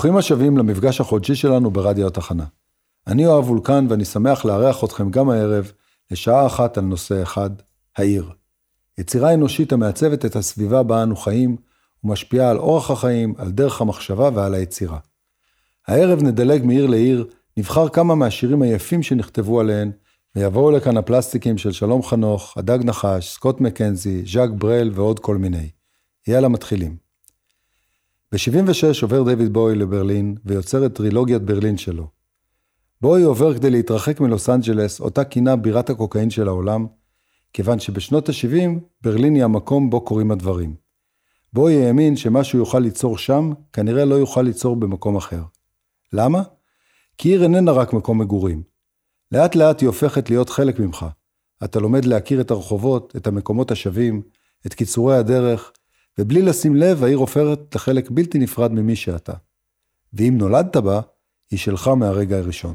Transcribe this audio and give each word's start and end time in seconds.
ברוכים 0.00 0.16
השבים 0.16 0.58
למפגש 0.58 1.00
החודשי 1.00 1.34
שלנו 1.34 1.70
ברדיו 1.70 2.06
התחנה. 2.06 2.44
אני 3.06 3.22
יואב 3.22 3.50
וולקן 3.50 3.86
ואני 3.88 4.04
שמח 4.04 4.44
לארח 4.44 4.84
אתכם 4.84 5.10
גם 5.10 5.30
הערב 5.30 5.72
לשעה 6.10 6.46
אחת 6.46 6.78
על 6.78 6.84
נושא 6.84 7.22
אחד, 7.22 7.50
העיר. 7.96 8.30
יצירה 8.98 9.34
אנושית 9.34 9.72
המעצבת 9.72 10.24
את 10.24 10.36
הסביבה 10.36 10.82
בה 10.82 11.02
אנו 11.02 11.16
חיים 11.16 11.56
ומשפיעה 12.04 12.50
על 12.50 12.58
אורח 12.58 12.90
החיים, 12.90 13.34
על 13.38 13.50
דרך 13.50 13.80
המחשבה 13.80 14.30
ועל 14.34 14.54
היצירה. 14.54 14.98
הערב 15.88 16.22
נדלג 16.22 16.64
מעיר 16.64 16.86
לעיר, 16.86 17.26
נבחר 17.56 17.88
כמה 17.88 18.14
מהשירים 18.14 18.62
היפים 18.62 19.02
שנכתבו 19.02 19.60
עליהן, 19.60 19.90
ויבואו 20.36 20.70
לכאן 20.70 20.96
הפלסטיקים 20.96 21.58
של 21.58 21.72
שלום 21.72 22.02
חנוך, 22.02 22.54
הדג 22.56 22.78
נחש, 22.84 23.34
סקוט 23.34 23.60
מקנזי, 23.60 24.22
ז'אק 24.26 24.50
ברל 24.50 24.90
ועוד 24.94 25.18
כל 25.18 25.36
מיני. 25.36 25.70
יאללה 26.28 26.48
מתחילים. 26.48 27.09
ב-76 28.32 29.02
עובר 29.02 29.22
דיוויד 29.22 29.52
בוי 29.52 29.74
לברלין 29.74 30.34
ויוצר 30.44 30.86
את 30.86 30.94
טרילוגיית 30.94 31.42
ברלין 31.42 31.76
שלו. 31.76 32.08
בוי 33.00 33.22
עובר 33.22 33.54
כדי 33.54 33.70
להתרחק 33.70 34.20
מלוס 34.20 34.48
אנג'לס, 34.48 35.00
אותה 35.00 35.24
קינה 35.24 35.56
בירת 35.56 35.90
הקוקאין 35.90 36.30
של 36.30 36.48
העולם, 36.48 36.86
כיוון 37.52 37.78
שבשנות 37.78 38.28
ה-70 38.28 38.80
ברלין 39.02 39.34
היא 39.34 39.44
המקום 39.44 39.90
בו 39.90 40.00
קורים 40.00 40.30
הדברים. 40.30 40.74
בוי 41.52 41.86
האמין 41.86 42.16
שמה 42.16 42.44
שהוא 42.44 42.58
יוכל 42.58 42.78
ליצור 42.78 43.18
שם, 43.18 43.52
כנראה 43.72 44.04
לא 44.04 44.14
יוכל 44.14 44.42
ליצור 44.42 44.76
במקום 44.76 45.16
אחר. 45.16 45.42
למה? 46.12 46.42
כי 47.18 47.28
עיר 47.28 47.42
איננה 47.42 47.72
רק 47.72 47.92
מקום 47.92 48.18
מגורים. 48.18 48.62
לאט 49.32 49.54
לאט 49.54 49.80
היא 49.80 49.86
הופכת 49.86 50.30
להיות 50.30 50.50
חלק 50.50 50.78
ממך. 50.78 51.06
אתה 51.64 51.80
לומד 51.80 52.04
להכיר 52.04 52.40
את 52.40 52.50
הרחובות, 52.50 53.16
את 53.16 53.26
המקומות 53.26 53.70
השווים, 53.70 54.22
את 54.66 54.74
קיצורי 54.74 55.16
הדרך, 55.16 55.72
ובלי 56.18 56.42
לשים 56.42 56.76
לב, 56.76 57.04
העיר 57.04 57.18
הופכת 57.18 57.74
לחלק 57.74 58.10
בלתי 58.10 58.38
נפרד 58.38 58.72
ממי 58.72 58.96
שאתה. 58.96 59.32
ואם 60.12 60.34
נולדת 60.38 60.76
בה, 60.76 61.00
היא 61.50 61.58
שלך 61.58 61.88
מהרגע 61.88 62.36
הראשון. 62.38 62.74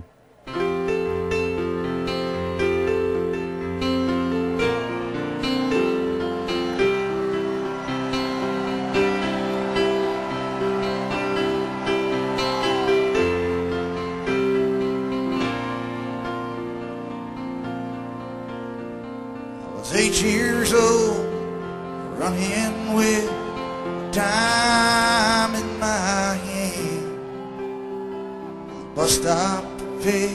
Running 22.25 22.93
with 22.95 23.29
time 24.11 25.53
in 25.53 25.79
my 25.79 26.33
hand. 26.47 27.19
Bus 28.95 29.11
stop 29.17 29.63
to 29.77 29.85
pick 30.01 30.31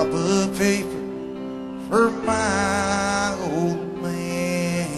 up 0.00 0.12
a 0.12 0.48
paper 0.58 1.00
for 1.88 2.10
my 2.10 3.34
old 3.50 4.02
man. 4.02 4.90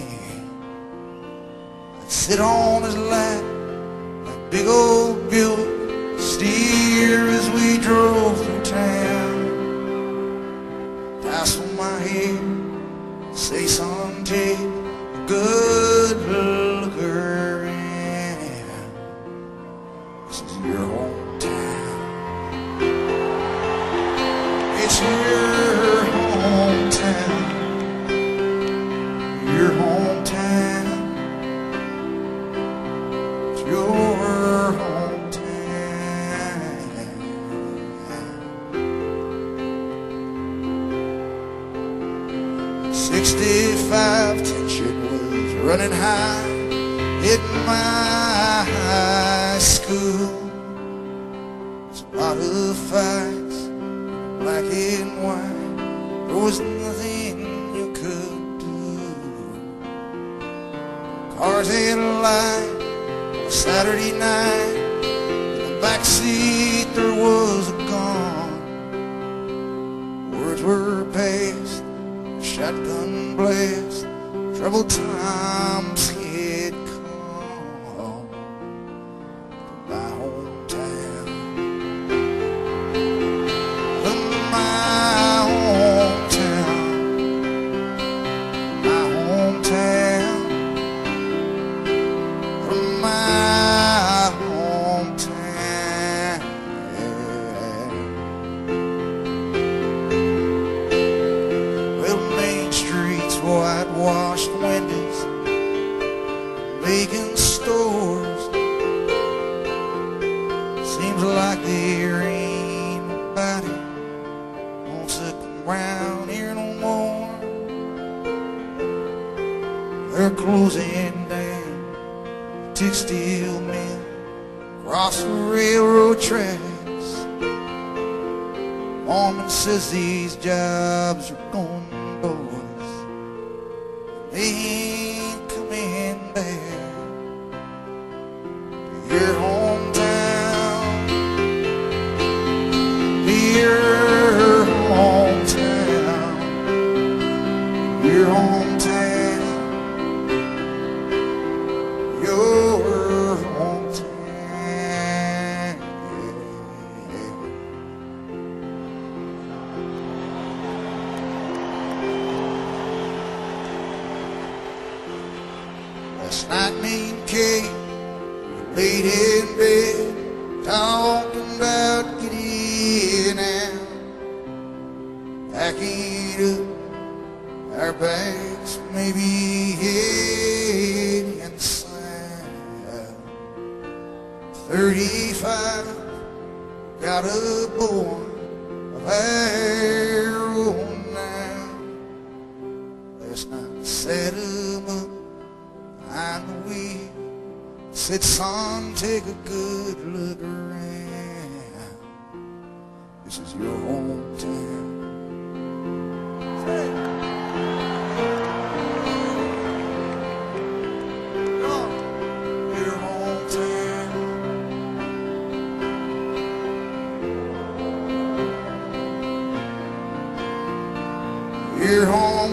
I'd 2.01 2.11
sit 2.11 2.41
on 2.41 2.83
his 2.83 2.97
lap, 2.97 3.45
that 4.27 4.51
big 4.51 4.67
old 4.67 5.31
building, 5.31 6.19
steer 6.19 7.29
as 7.29 7.49
we 7.51 7.79
drove 7.79 8.45
through 8.45 8.65
town. 8.65 9.35
Tassel 11.23 11.69
my 11.75 11.99
hair 12.01 12.41
say 13.35 13.65
a 13.65 15.27
good 15.27 15.82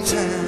time. 0.09 0.38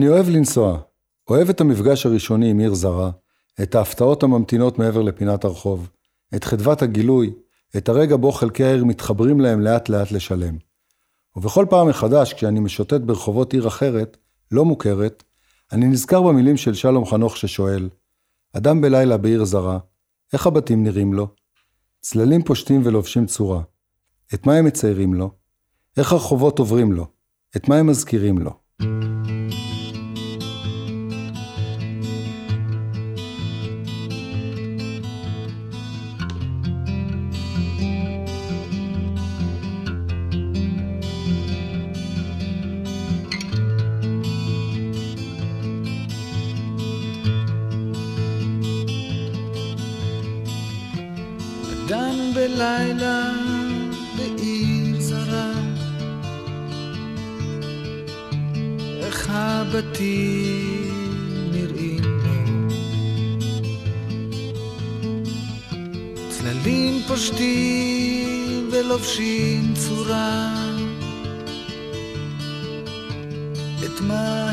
אני 0.00 0.08
אוהב 0.08 0.28
לנסוע, 0.28 0.80
אוהב 1.28 1.48
את 1.48 1.60
המפגש 1.60 2.06
הראשוני 2.06 2.50
עם 2.50 2.58
עיר 2.58 2.74
זרה, 2.74 3.10
את 3.62 3.74
ההפתעות 3.74 4.22
הממתינות 4.22 4.78
מעבר 4.78 5.02
לפינת 5.02 5.44
הרחוב, 5.44 5.90
את 6.34 6.44
חדוות 6.44 6.82
הגילוי, 6.82 7.32
את 7.76 7.88
הרגע 7.88 8.16
בו 8.16 8.32
חלקי 8.32 8.64
העיר 8.64 8.84
מתחברים 8.84 9.40
להם 9.40 9.60
לאט 9.60 9.88
לאט 9.88 10.12
לשלם. 10.12 10.56
ובכל 11.36 11.66
פעם 11.70 11.88
מחדש, 11.88 12.32
כשאני 12.32 12.60
משוטט 12.60 13.00
ברחובות 13.00 13.52
עיר 13.52 13.68
אחרת, 13.68 14.16
לא 14.50 14.64
מוכרת, 14.64 15.24
אני 15.72 15.86
נזכר 15.86 16.22
במילים 16.22 16.56
של 16.56 16.74
שלום 16.74 17.06
חנוך 17.06 17.36
ששואל, 17.36 17.88
אדם 18.52 18.80
בלילה 18.80 19.16
בעיר 19.16 19.44
זרה, 19.44 19.78
איך 20.32 20.46
הבתים 20.46 20.84
נראים 20.84 21.12
לו? 21.12 21.28
צללים 22.00 22.42
פושטים 22.42 22.80
ולובשים 22.84 23.26
צורה. 23.26 23.62
את 24.34 24.46
מה 24.46 24.54
הם 24.54 24.64
מציירים 24.64 25.14
לו? 25.14 25.30
איך 25.96 26.12
הרחובות 26.12 26.58
עוברים 26.58 26.92
לו? 26.92 27.06
את 27.56 27.68
מה 27.68 27.76
הם 27.76 27.86
מזכירים 27.86 28.38
לו? 28.38 28.60
אדם 51.90 52.34
בלילה 52.34 53.32
בעיר 54.16 55.00
זרה 55.00 55.52
איך 59.00 59.26
הבתים 59.30 60.94
נראים 61.52 62.02
לו? 62.04 62.68
צללים 66.28 67.02
פושטים 67.08 68.68
ולובשים 68.72 69.74
צורה. 69.74 70.54
את 73.84 74.00
מה 74.00 74.49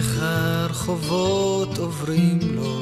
איך 0.00 0.18
הרחובות 0.22 1.78
עוברים 1.78 2.38
לו 2.42 2.79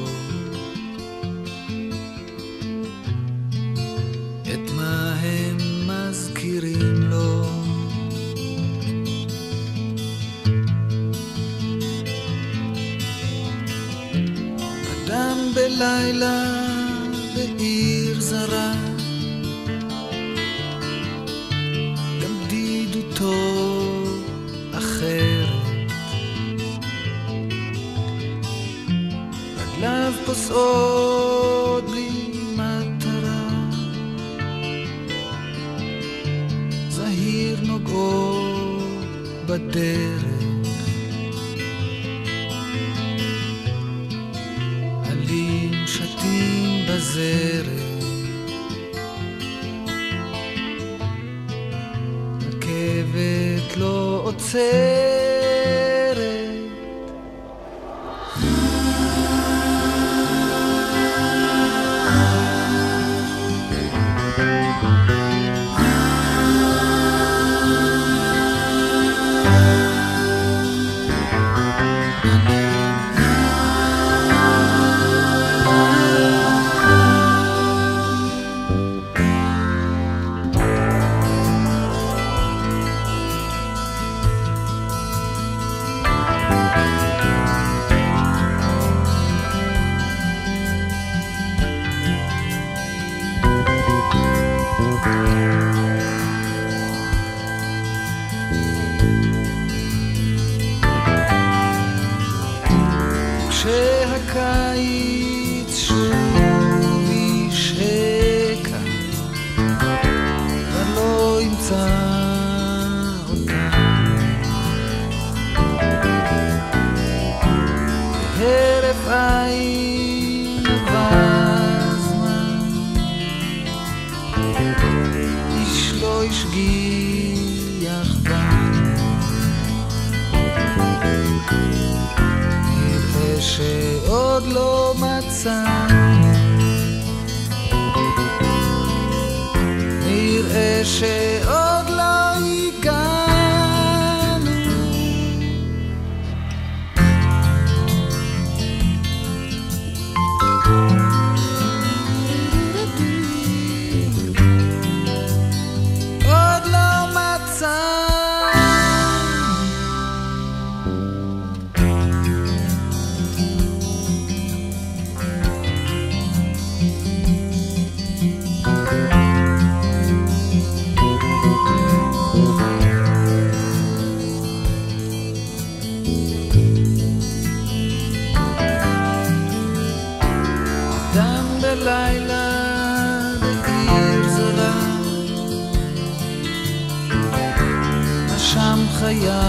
חיה 188.89 189.41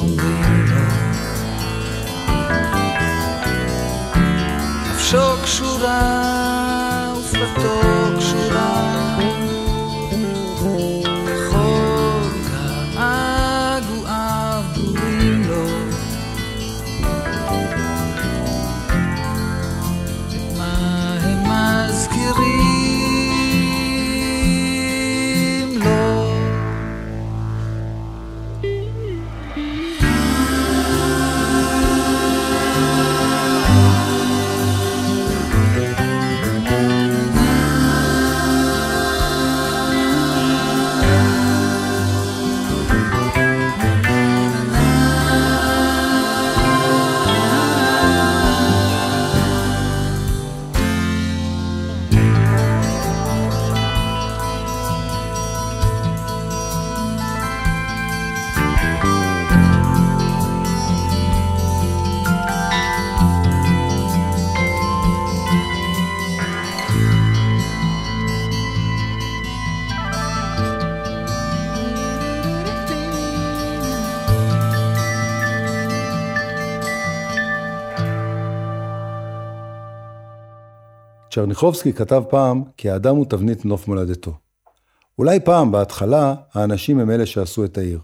אומרים 0.00 0.66
לו. 0.66 0.86
נפשו 4.90 5.42
קשורה 5.42 7.12
ופלטו 7.20 7.95
צ'רניחובסקי 81.36 81.92
כתב 81.92 82.22
פעם 82.28 82.62
כי 82.76 82.90
האדם 82.90 83.16
הוא 83.16 83.26
תבנית 83.26 83.64
נוף 83.64 83.88
מולדתו. 83.88 84.34
אולי 85.18 85.40
פעם, 85.40 85.72
בהתחלה, 85.72 86.34
האנשים 86.54 86.98
הם 86.98 87.10
אלה 87.10 87.26
שעשו 87.26 87.64
את 87.64 87.78
העיר. 87.78 88.00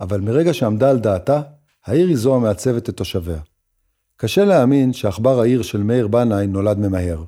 אבל 0.00 0.20
מרגע 0.20 0.54
שעמדה 0.54 0.90
על 0.90 0.98
דעתה, 0.98 1.42
העיר 1.86 2.08
היא 2.08 2.16
זו 2.16 2.36
המעצבת 2.36 2.88
את 2.88 2.96
תושביה. 2.96 3.40
קשה 4.16 4.44
להאמין 4.44 4.92
שעכבר 4.92 5.40
העיר 5.40 5.62
של 5.62 5.82
מאיר 5.82 6.08
בנאי 6.08 6.46
נולד 6.46 6.78
ממהר, 6.78 7.24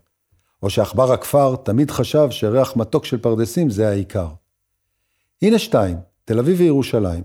או 0.62 0.70
שעכבר 0.70 1.12
הכפר 1.12 1.56
תמיד 1.56 1.90
חשב 1.90 2.26
שריח 2.30 2.76
מתוק 2.76 3.04
של 3.04 3.18
פרדסים 3.18 3.70
זה 3.70 3.88
העיקר. 3.88 4.28
הנה 5.42 5.58
שתיים, 5.58 5.96
תל 6.24 6.38
אביב 6.38 6.60
וירושלים. 6.60 7.22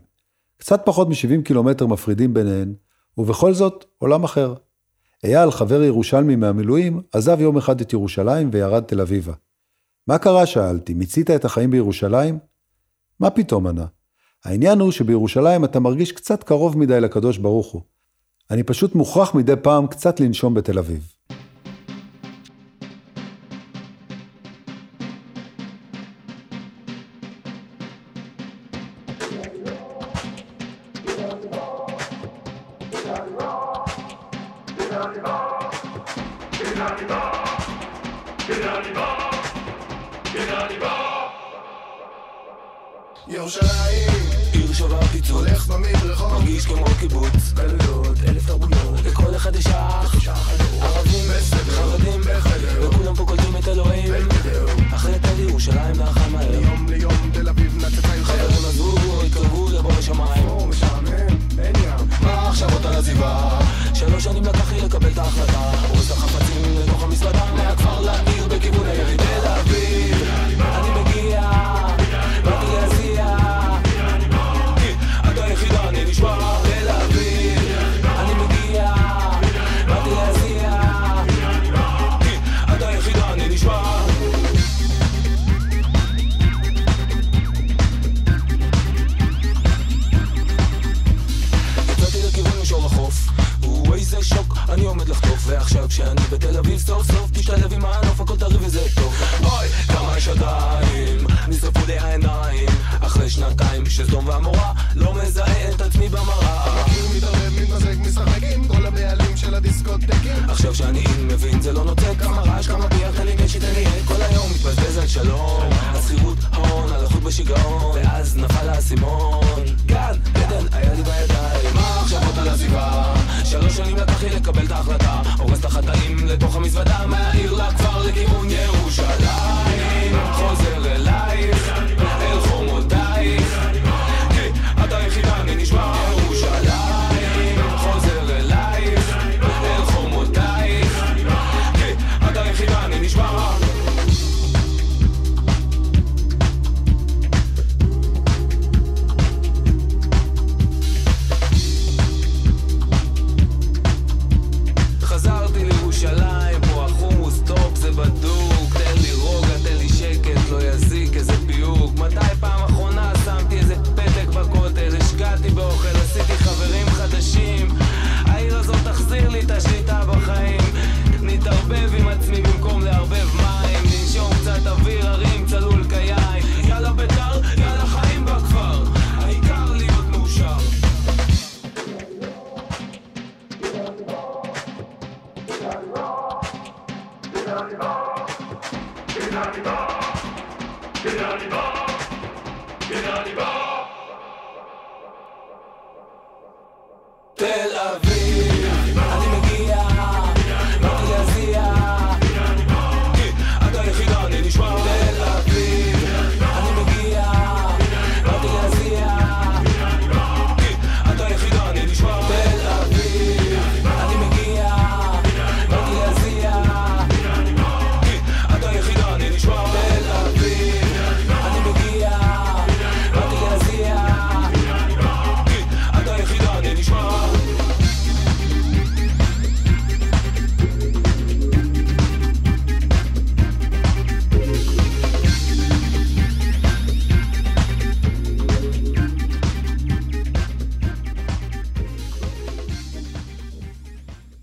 קצת 0.57 0.81
פחות 0.85 1.07
מ-70 1.09 1.43
קילומטר 1.43 1.87
מפרידים 1.87 2.33
ביניהן, 2.33 2.73
ובכל 3.17 3.53
זאת 3.53 3.85
עולם 3.97 4.23
אחר. 4.23 4.53
אייל, 5.23 5.51
חבר 5.51 5.83
ירושלמי 5.83 6.35
מהמילואים, 6.35 7.01
עזב 7.11 7.41
יום 7.41 7.57
אחד 7.57 7.81
את 7.81 7.93
ירושלים 7.93 8.49
וירד 8.53 8.83
תל 8.83 9.01
אביבה. 9.01 9.33
מה 10.07 10.17
קרה? 10.17 10.45
שאלתי, 10.45 10.93
מיצית 10.93 11.31
את 11.31 11.45
החיים 11.45 11.71
בירושלים? 11.71 12.39
מה 13.19 13.29
פתאום 13.29 13.67
ענה? 13.67 13.85
העניין 14.45 14.79
הוא 14.79 14.91
שבירושלים 14.91 15.65
אתה 15.65 15.79
מרגיש 15.79 16.11
קצת 16.11 16.43
קרוב 16.43 16.77
מדי 16.77 17.01
לקדוש 17.01 17.37
ברוך 17.37 17.71
הוא. 17.71 17.81
אני 18.51 18.63
פשוט 18.63 18.95
מוכרח 18.95 19.35
מדי 19.35 19.53
פעם 19.61 19.87
קצת 19.87 20.19
לנשום 20.19 20.53
בתל 20.53 20.79
אביב. 20.79 21.13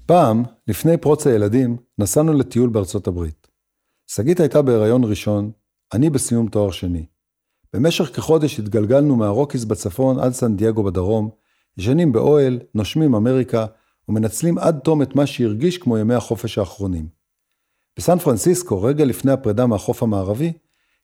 פעם, 0.06 0.42
לפני 0.68 0.96
פרוץ 0.96 1.26
הילדים, 1.26 1.76
נסענו 1.98 2.32
לטיול 2.32 2.70
בארצות 2.70 3.06
הברית. 3.06 3.48
שגית 4.06 4.40
הייתה 4.40 4.62
בהיריון 4.62 5.04
ראשון, 5.04 5.50
אני 5.92 6.10
בסיום 6.10 6.48
תואר 6.48 6.70
שני. 6.70 7.06
במשך 7.72 8.16
כחודש 8.16 8.58
התגלגלנו 8.60 9.16
מהרוקיס 9.16 9.64
בצפון 9.64 10.18
עד 10.18 10.32
סן 10.32 10.56
דייגו 10.56 10.82
בדרום, 10.82 11.30
ישנים 11.78 12.12
באוהל, 12.12 12.58
נושמים 12.74 13.14
אמריקה, 13.14 13.66
ומנצלים 14.08 14.58
עד 14.58 14.78
תום 14.78 15.02
את 15.02 15.14
מה 15.14 15.26
שהרגיש 15.26 15.78
כמו 15.78 15.98
ימי 15.98 16.14
החופש 16.14 16.58
האחרונים. 16.58 17.08
בסן 17.98 18.18
פרנסיסקו, 18.18 18.82
רגע 18.82 19.04
לפני 19.04 19.32
הפרידה 19.32 19.66
מהחוף 19.66 20.02
המערבי, 20.02 20.52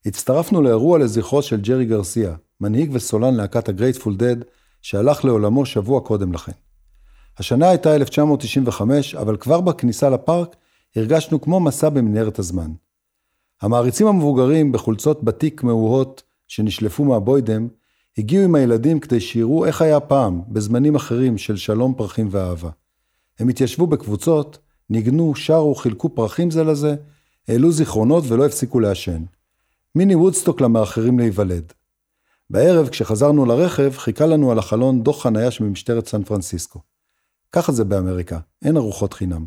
הצטרפנו 0.07 0.63
לאירוע 0.63 0.99
לזכרו 0.99 1.43
של 1.43 1.61
ג'רי 1.61 1.85
גרסיה, 1.85 2.35
מנהיג 2.61 2.91
וסולן 2.93 3.35
להקת 3.35 3.69
הגרייטפול 3.69 4.17
דד, 4.17 4.37
שהלך 4.83 5.25
לעולמו 5.25 5.67
שבוע 5.67 6.01
קודם 6.01 6.33
לכן. 6.33 6.53
השנה 7.39 7.69
הייתה 7.69 7.95
1995, 7.95 9.15
אבל 9.15 9.37
כבר 9.37 9.61
בכניסה 9.61 10.11
לפארק 10.11 10.57
הרגשנו 10.97 11.41
כמו 11.41 11.61
מסע 11.61 11.89
במנהרת 11.89 12.39
הזמן. 12.39 12.71
המעריצים 13.63 14.07
המבוגרים 14.07 14.73
בחולצות 14.73 15.25
בתיק 15.25 15.63
מאוהות 15.63 16.23
שנשלפו 16.49 17.05
מהבוידם, 17.05 17.69
הגיעו 18.19 18.45
עם 18.45 18.55
הילדים 18.55 19.01
כדי 19.01 19.21
שיראו 19.21 19.65
איך 19.65 19.83
היה 19.83 20.01
פעם, 20.01 20.43
בזמנים 20.49 20.95
אחרים 20.95 21.39
של 21.39 21.57
שלום 21.57 21.95
פרחים 21.95 22.29
ואהבה. 22.31 22.71
הם 23.39 23.49
התיישבו 23.49 23.87
בקבוצות, 23.87 24.59
ניגנו, 24.91 25.35
שרו, 25.35 25.75
חילקו 25.75 26.15
פרחים 26.15 26.51
זה 26.51 26.65
לזה, 26.65 26.95
העלו 27.49 27.73
זיכרונות 27.73 28.25
ולא 28.29 28.47
הפסיקו 28.47 28.81
לעשן. 28.81 29.23
מיני 29.95 30.15
וודסטוק 30.15 30.61
למאחרים 30.61 31.19
להיוולד. 31.19 31.73
בערב, 32.51 32.89
כשחזרנו 32.89 33.47
לרכב, 33.47 33.93
חיכה 33.97 34.27
לנו 34.27 34.51
על 34.51 34.59
החלון 34.59 35.03
דוח 35.03 35.23
חניה 35.23 35.49
ממשטרת 35.61 36.07
סן 36.07 36.23
פרנסיסקו. 36.23 36.81
ככה 37.53 37.73
זה 37.73 37.85
באמריקה, 37.85 38.39
אין 38.65 38.77
ארוחות 38.77 39.15
חינם. 39.15 39.45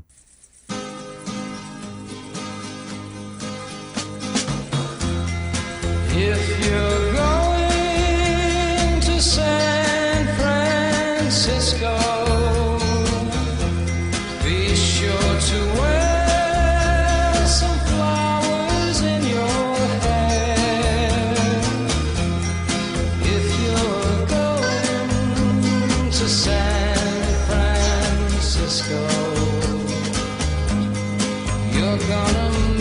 You're 31.86 31.98
gonna 32.08 32.75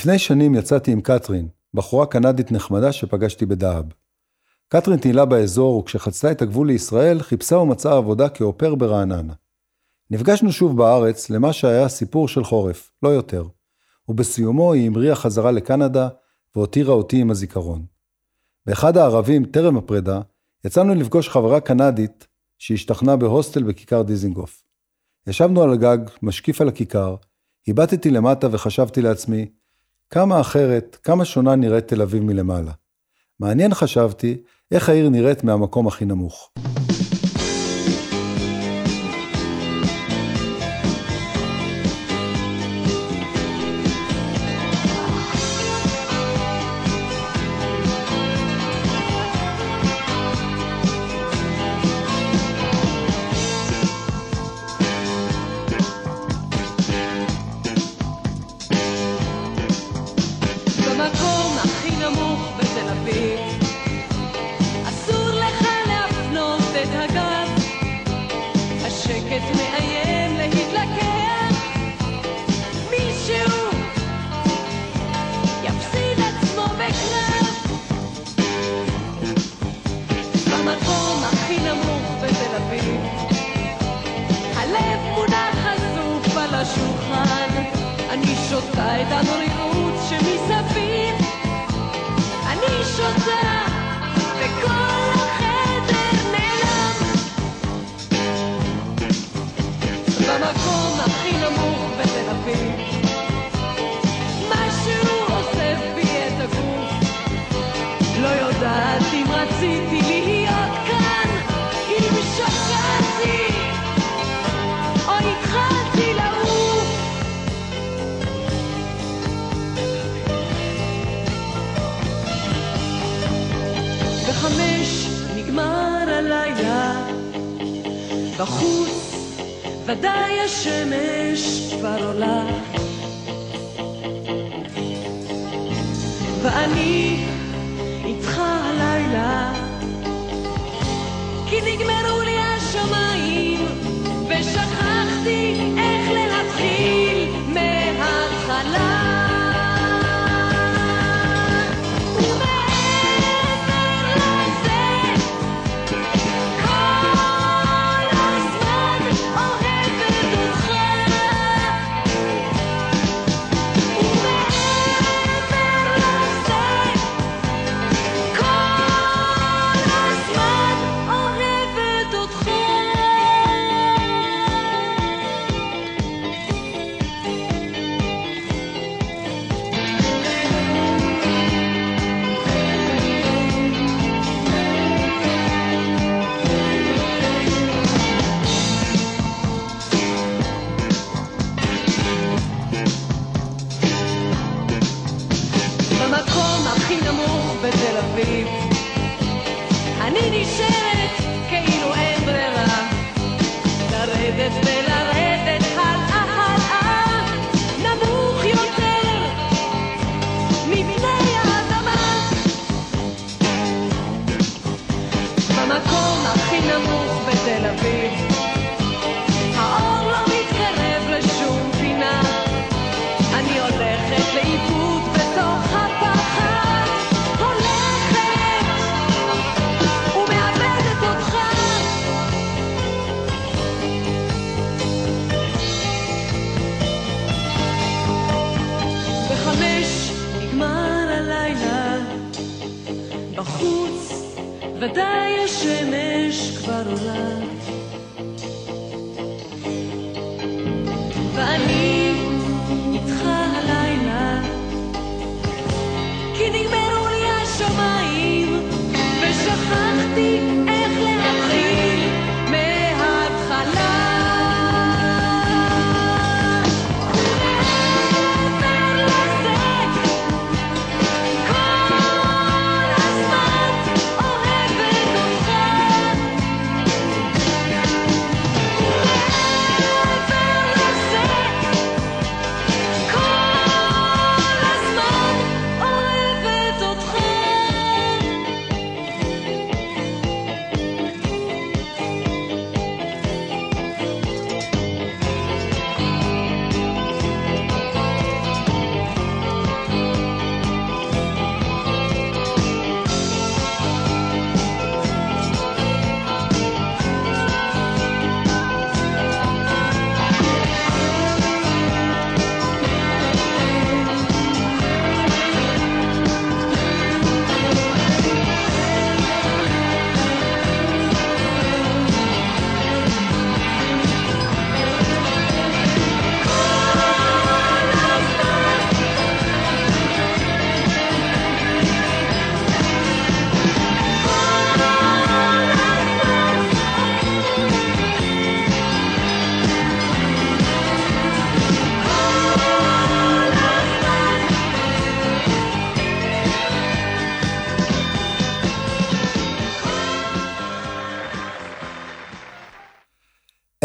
לפני 0.00 0.18
שנים 0.18 0.54
יצאתי 0.54 0.92
עם 0.92 1.00
קתרין, 1.00 1.48
בחורה 1.74 2.06
קנדית 2.06 2.52
נחמדה 2.52 2.92
שפגשתי 2.92 3.46
בדהב. 3.46 3.84
קתרין 4.68 4.98
טיילה 4.98 5.24
באזור, 5.24 5.78
וכשחצתה 5.78 6.30
את 6.30 6.42
הגבול 6.42 6.66
לישראל, 6.66 7.22
חיפשה 7.22 7.56
ומצאה 7.56 7.96
עבודה 7.96 8.28
כאופר 8.28 8.74
ברעננה. 8.74 9.32
נפגשנו 10.10 10.52
שוב 10.52 10.76
בארץ 10.76 11.30
למה 11.30 11.52
שהיה 11.52 11.88
סיפור 11.88 12.28
של 12.28 12.44
חורף, 12.44 12.92
לא 13.02 13.08
יותר, 13.08 13.48
ובסיומו 14.08 14.72
היא 14.72 14.86
המריאה 14.86 15.14
חזרה 15.14 15.50
לקנדה, 15.50 16.08
והותירה 16.56 16.94
אותי 16.94 17.20
עם 17.20 17.30
הזיכרון. 17.30 17.86
באחד 18.66 18.96
הערבים, 18.96 19.44
טרם 19.44 19.76
הפרידה, 19.76 20.20
יצאנו 20.64 20.94
לפגוש 20.94 21.28
חברה 21.28 21.60
קנדית 21.60 22.26
שהשתכנה 22.58 23.16
בהוסטל 23.16 23.62
בכיכר 23.62 24.02
דיזינגוף. 24.02 24.62
ישבנו 25.26 25.62
על 25.62 25.72
הגג, 25.72 25.98
משקיף 26.22 26.60
על 26.60 26.68
הכיכר, 26.68 27.16
הבטתי 27.68 28.10
למטה 28.10 28.48
וחשבתי 28.50 29.02
לעצמי, 29.02 29.46
כמה 30.14 30.40
אחרת, 30.40 30.96
כמה 31.02 31.24
שונה 31.24 31.56
נראית 31.56 31.88
תל 31.88 32.02
אביב 32.02 32.22
מלמעלה. 32.22 32.72
מעניין 33.40 33.74
חשבתי, 33.74 34.42
איך 34.70 34.88
העיר 34.88 35.08
נראית 35.08 35.44
מהמקום 35.44 35.86
הכי 35.86 36.04
נמוך. 36.04 36.50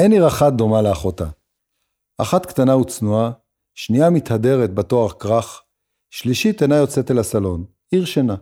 אין 0.06 0.12
עיר 0.12 0.28
אחת 0.28 0.54
דומה 0.54 0.82
לאחותה. 0.82 1.26
אחת 2.18 2.46
קטנה 2.46 2.78
וצנועה, 2.78 3.32
שנייה 3.74 4.10
מתהדרת 4.10 4.74
בתואר 4.74 5.10
כרך, 5.10 5.62
שלישית 6.10 6.62
אינה 6.62 6.76
יוצאת 6.76 7.12
אל 7.12 7.20
הסלון, 7.20 7.66
עיר 7.92 8.06
שינה. 8.06 8.36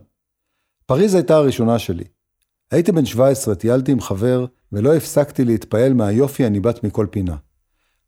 פריז 0.86 1.14
הייתה 1.14 1.36
הראשונה 1.36 1.78
שלי. 1.78 2.04
הייתי 2.70 2.92
בן 2.92 3.04
17, 3.04 3.54
טיילתי 3.54 3.92
עם 3.92 4.00
חבר, 4.00 4.46
ולא 4.72 4.94
הפסקתי 4.94 5.44
להתפעל 5.44 5.92
מהיופי 5.92 6.44
הניבט 6.44 6.84
מכל 6.84 7.06
פינה. 7.10 7.36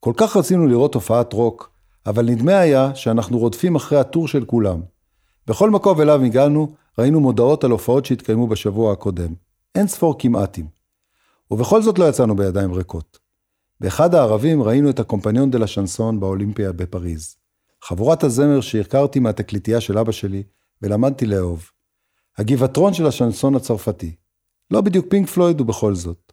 כל 0.01 0.13
כך 0.17 0.37
רצינו 0.37 0.67
לראות 0.67 0.95
הופעת 0.95 1.33
רוק, 1.33 1.73
אבל 2.07 2.25
נדמה 2.25 2.59
היה 2.59 2.95
שאנחנו 2.95 3.39
רודפים 3.39 3.75
אחרי 3.75 3.99
הטור 3.99 4.29
של 4.29 4.45
כולם. 4.45 4.81
בכל 5.47 5.71
מקום 5.71 6.01
אליו 6.01 6.23
הגענו, 6.23 6.75
ראינו 6.99 7.21
מודעות 7.21 7.65
על 7.65 7.71
הופעות 7.71 8.05
שהתקיימו 8.05 8.47
בשבוע 8.47 8.93
הקודם. 8.93 9.35
אין 9.75 9.87
ספור 9.87 10.19
כמעטים. 10.19 10.67
ובכל 11.51 11.83
זאת 11.83 11.99
לא 11.99 12.09
יצאנו 12.09 12.37
בידיים 12.37 12.73
ריקות. 12.73 13.26
באחד 13.81 14.15
הערבים 14.15 14.63
ראינו 14.63 14.91
את 14.91 15.01
הקומפניון 15.01 15.51
דה 15.51 15.59
לה 15.59 15.67
שנסון 15.67 16.21
באולימפיה 16.21 16.73
בפריז. 16.73 17.37
חבורת 17.85 18.25
הזמר 18.25 18.61
שהכרתי 18.61 19.21
מהתקליטייה 19.21 19.81
של 19.81 19.99
אבא 19.99 20.13
שלי, 20.13 20.43
ולמדתי 20.83 21.27
לאהוב. 21.27 21.71
הגבעטרון 22.39 22.95
של 22.95 23.07
השנסון 23.07 23.55
הצרפתי. 23.55 24.15
לא 24.71 24.81
בדיוק 24.81 25.07
פינק 25.11 25.29
פלויד 25.29 25.61
ובכל 25.61 25.95
זאת. 25.95 26.33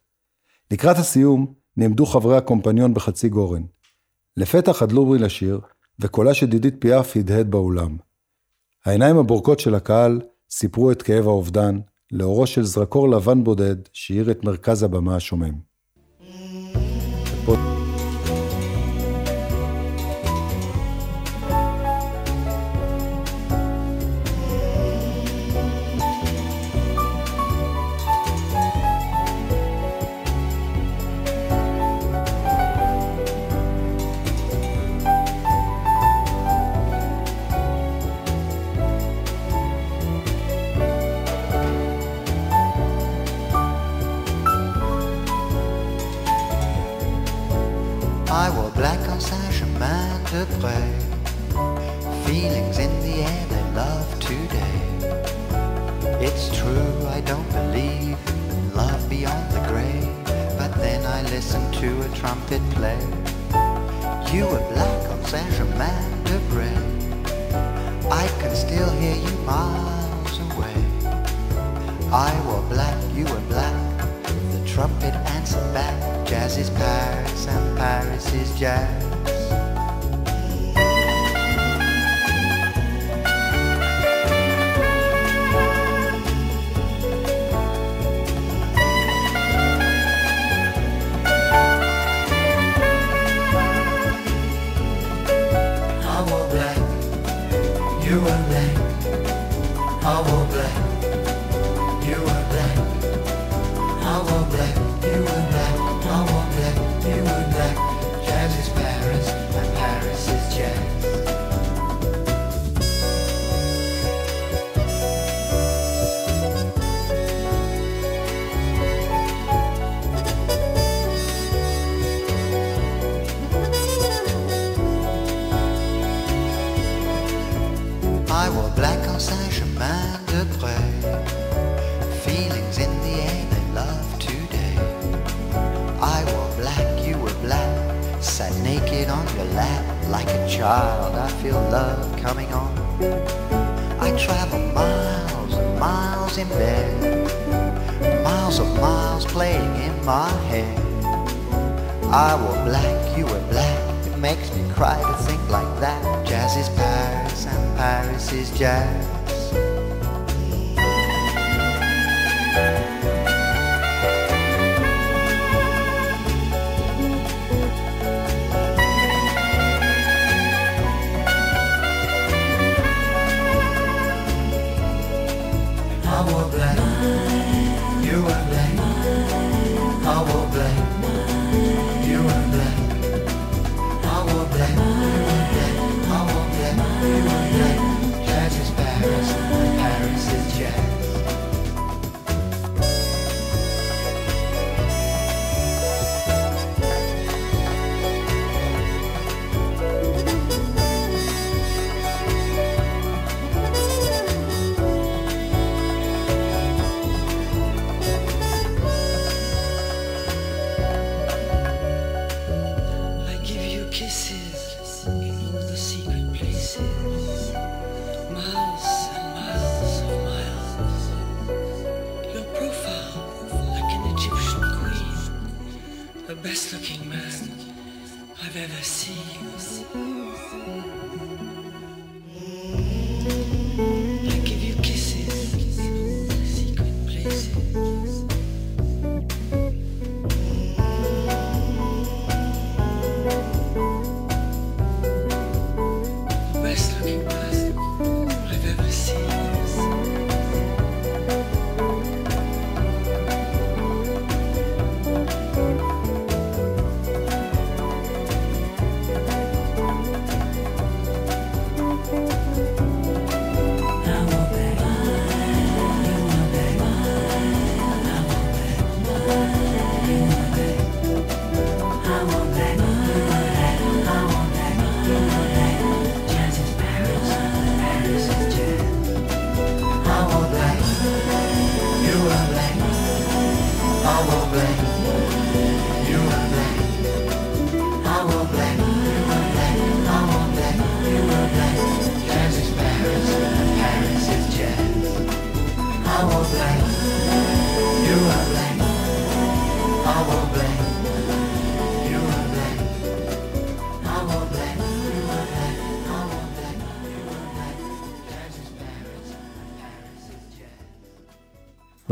לקראת 0.72 0.98
הסיום, 0.98 1.54
נעמדו 1.78 2.06
חברי 2.06 2.38
הקומפניון 2.38 2.94
בחצי 2.94 3.30
גורן. 3.30 3.64
לפתע 4.38 4.74
חדלו 4.74 5.06
בי 5.06 5.18
לשיר, 5.18 5.60
וקולה 6.00 6.34
של 6.34 6.46
דידית 6.46 6.76
פיאף 6.80 7.18
הדהד 7.18 7.52
באולם. 7.52 7.98
העיניים 8.86 9.18
הבורקות 9.18 9.60
של 9.60 9.76
הקהל 9.76 10.22
סיפרו 10.50 10.92
את 10.92 11.02
כאב 11.02 11.28
האובדן, 11.28 11.80
לאורו 12.12 12.48
של 12.48 12.64
זרקור 12.64 13.10
לבן 13.10 13.44
בודד 13.44 13.76
שהאיר 13.94 14.32
את 14.32 14.44
מרכז 14.44 14.84
הבמה 14.84 15.16
השומם. 15.16 15.73
por 17.46 17.83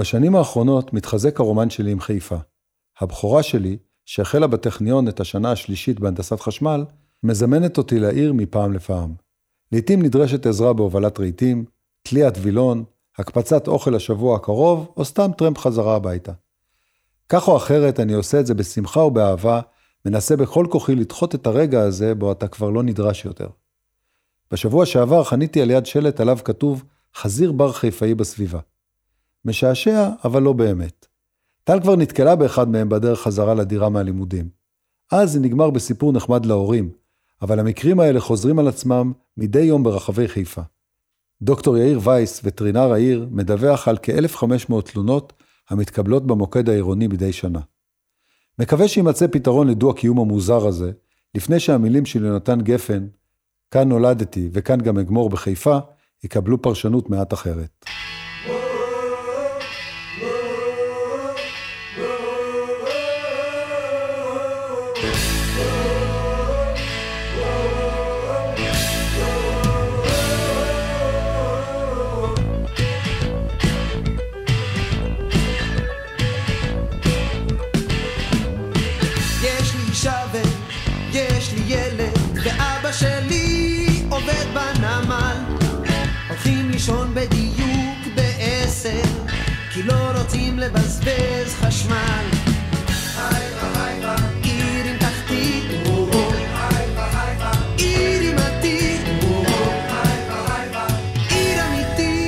בשנים 0.01 0.35
האחרונות 0.35 0.93
מתחזק 0.93 1.39
הרומן 1.39 1.69
שלי 1.69 1.91
עם 1.91 1.99
חיפה. 1.99 2.35
הבכורה 2.99 3.43
שלי, 3.43 3.77
שהחלה 4.05 4.47
בטכניון 4.47 5.07
את 5.07 5.19
השנה 5.19 5.51
השלישית 5.51 5.99
בהנדסת 5.99 6.39
חשמל, 6.39 6.85
מזמנת 7.23 7.77
אותי 7.77 7.99
לעיר 7.99 8.33
מפעם 8.33 8.73
לפעם. 8.73 9.13
לעתים 9.71 10.01
נדרשת 10.01 10.45
עזרה 10.45 10.73
בהובלת 10.73 11.19
רהיטים, 11.19 11.65
תליית 12.03 12.33
וילון, 12.41 12.83
הקפצת 13.17 13.67
אוכל 13.67 13.91
לשבוע 13.91 14.35
הקרוב, 14.35 14.91
או 14.97 15.05
סתם 15.05 15.31
טרמפ 15.37 15.57
חזרה 15.57 15.95
הביתה. 15.95 16.31
כך 17.29 17.47
או 17.47 17.57
אחרת, 17.57 17.99
אני 17.99 18.13
עושה 18.13 18.39
את 18.39 18.45
זה 18.45 18.53
בשמחה 18.53 18.99
ובאהבה, 18.99 19.61
מנסה 20.05 20.35
בכל 20.35 20.65
כוחי 20.69 20.95
לדחות 20.95 21.35
את 21.35 21.47
הרגע 21.47 21.81
הזה 21.81 22.15
בו 22.15 22.31
אתה 22.31 22.47
כבר 22.47 22.69
לא 22.69 22.83
נדרש 22.83 23.25
יותר. 23.25 23.47
בשבוע 24.51 24.85
שעבר 24.85 25.23
חניתי 25.23 25.61
על 25.61 25.71
יד 25.71 25.85
שלט 25.85 26.19
עליו 26.19 26.37
כתוב 26.43 26.83
חזיר 27.15 27.51
בר 27.51 27.71
חיפאי 27.71 28.15
בסביבה. 28.15 28.59
משעשע, 29.45 30.09
אבל 30.23 30.41
לא 30.41 30.53
באמת. 30.53 31.07
טל 31.63 31.79
כבר 31.81 31.95
נתקלה 31.95 32.35
באחד 32.35 32.69
מהם 32.69 32.89
בדרך 32.89 33.19
חזרה 33.21 33.53
לדירה 33.53 33.89
מהלימודים. 33.89 34.49
אז 35.11 35.31
זה 35.31 35.39
נגמר 35.39 35.69
בסיפור 35.69 36.13
נחמד 36.13 36.45
להורים, 36.45 36.89
אבל 37.41 37.59
המקרים 37.59 37.99
האלה 37.99 38.19
חוזרים 38.19 38.59
על 38.59 38.67
עצמם 38.67 39.11
מדי 39.37 39.61
יום 39.61 39.83
ברחבי 39.83 40.27
חיפה. 40.27 40.61
דוקטור 41.41 41.77
יאיר 41.77 41.99
וייס, 42.03 42.41
וטרינר 42.43 42.91
העיר, 42.91 43.27
מדווח 43.31 43.87
על 43.87 43.97
כ-1,500 44.01 44.81
תלונות 44.81 45.33
המתקבלות 45.69 46.27
במוקד 46.27 46.69
העירוני 46.69 47.07
מדי 47.07 47.33
שנה. 47.33 47.59
מקווה 48.59 48.87
שימצא 48.87 49.27
פתרון 49.27 49.67
לדו-הקיום 49.67 50.19
המוזר 50.19 50.67
הזה, 50.67 50.91
לפני 51.35 51.59
שהמילים 51.59 52.05
של 52.05 52.25
יונתן 52.25 52.61
גפן, 52.61 53.07
כאן 53.71 53.89
נולדתי 53.89 54.49
וכאן 54.53 54.81
גם 54.81 54.97
אגמור 54.97 55.29
בחיפה, 55.29 55.77
יקבלו 56.23 56.61
פרשנות 56.61 57.09
מעט 57.09 57.33
אחרת. 57.33 57.80
לבזבז 90.61 91.55
חשמל. 91.61 92.25
עיר 94.43 94.85
עם 94.85 94.97
תחתית, 94.97 95.63
עיר 97.77 98.21
עם 98.21 98.37
עתיד, 98.37 99.01
עיר 101.29 101.65
אמיתית. 101.65 102.21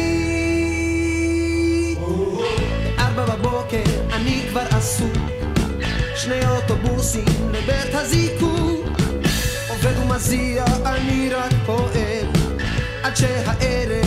שני 6.16 6.48
אוטובוסים 6.48 7.52
לבית 7.52 7.94
הזיקוק 7.94 8.88
עובד 9.70 9.98
ומזיע, 9.98 10.66
אני 10.86 11.30
רק 11.34 11.54
פועל 11.66 12.28
עד 13.04 13.16
שהערב 13.16 14.03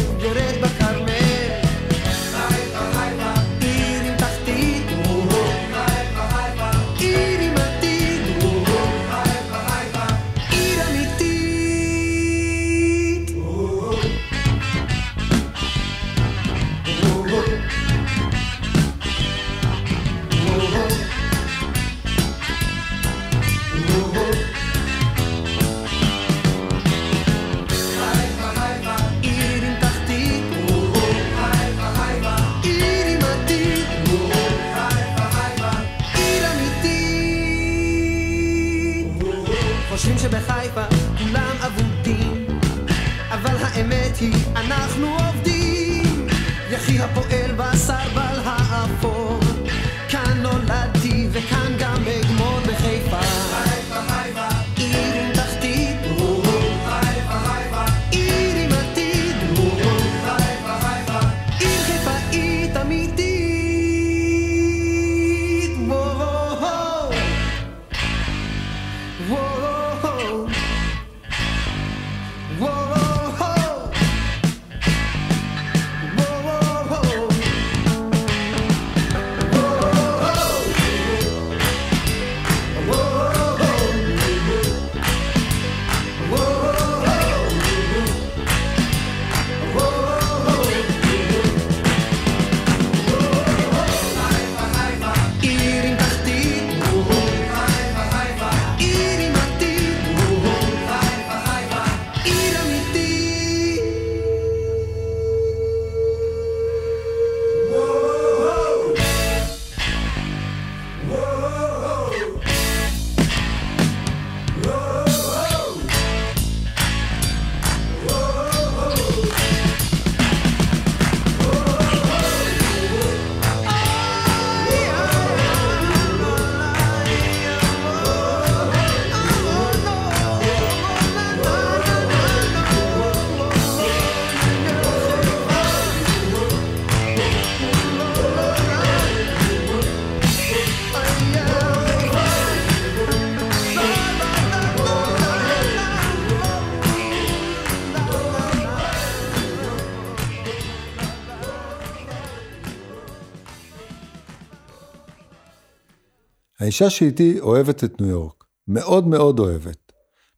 האישה 156.66 156.90
שאיתי 156.90 157.40
אוהבת 157.40 157.84
את 157.84 158.00
ניו 158.00 158.10
יורק. 158.10 158.44
מאוד 158.68 159.06
מאוד 159.06 159.38
אוהבת. 159.38 159.92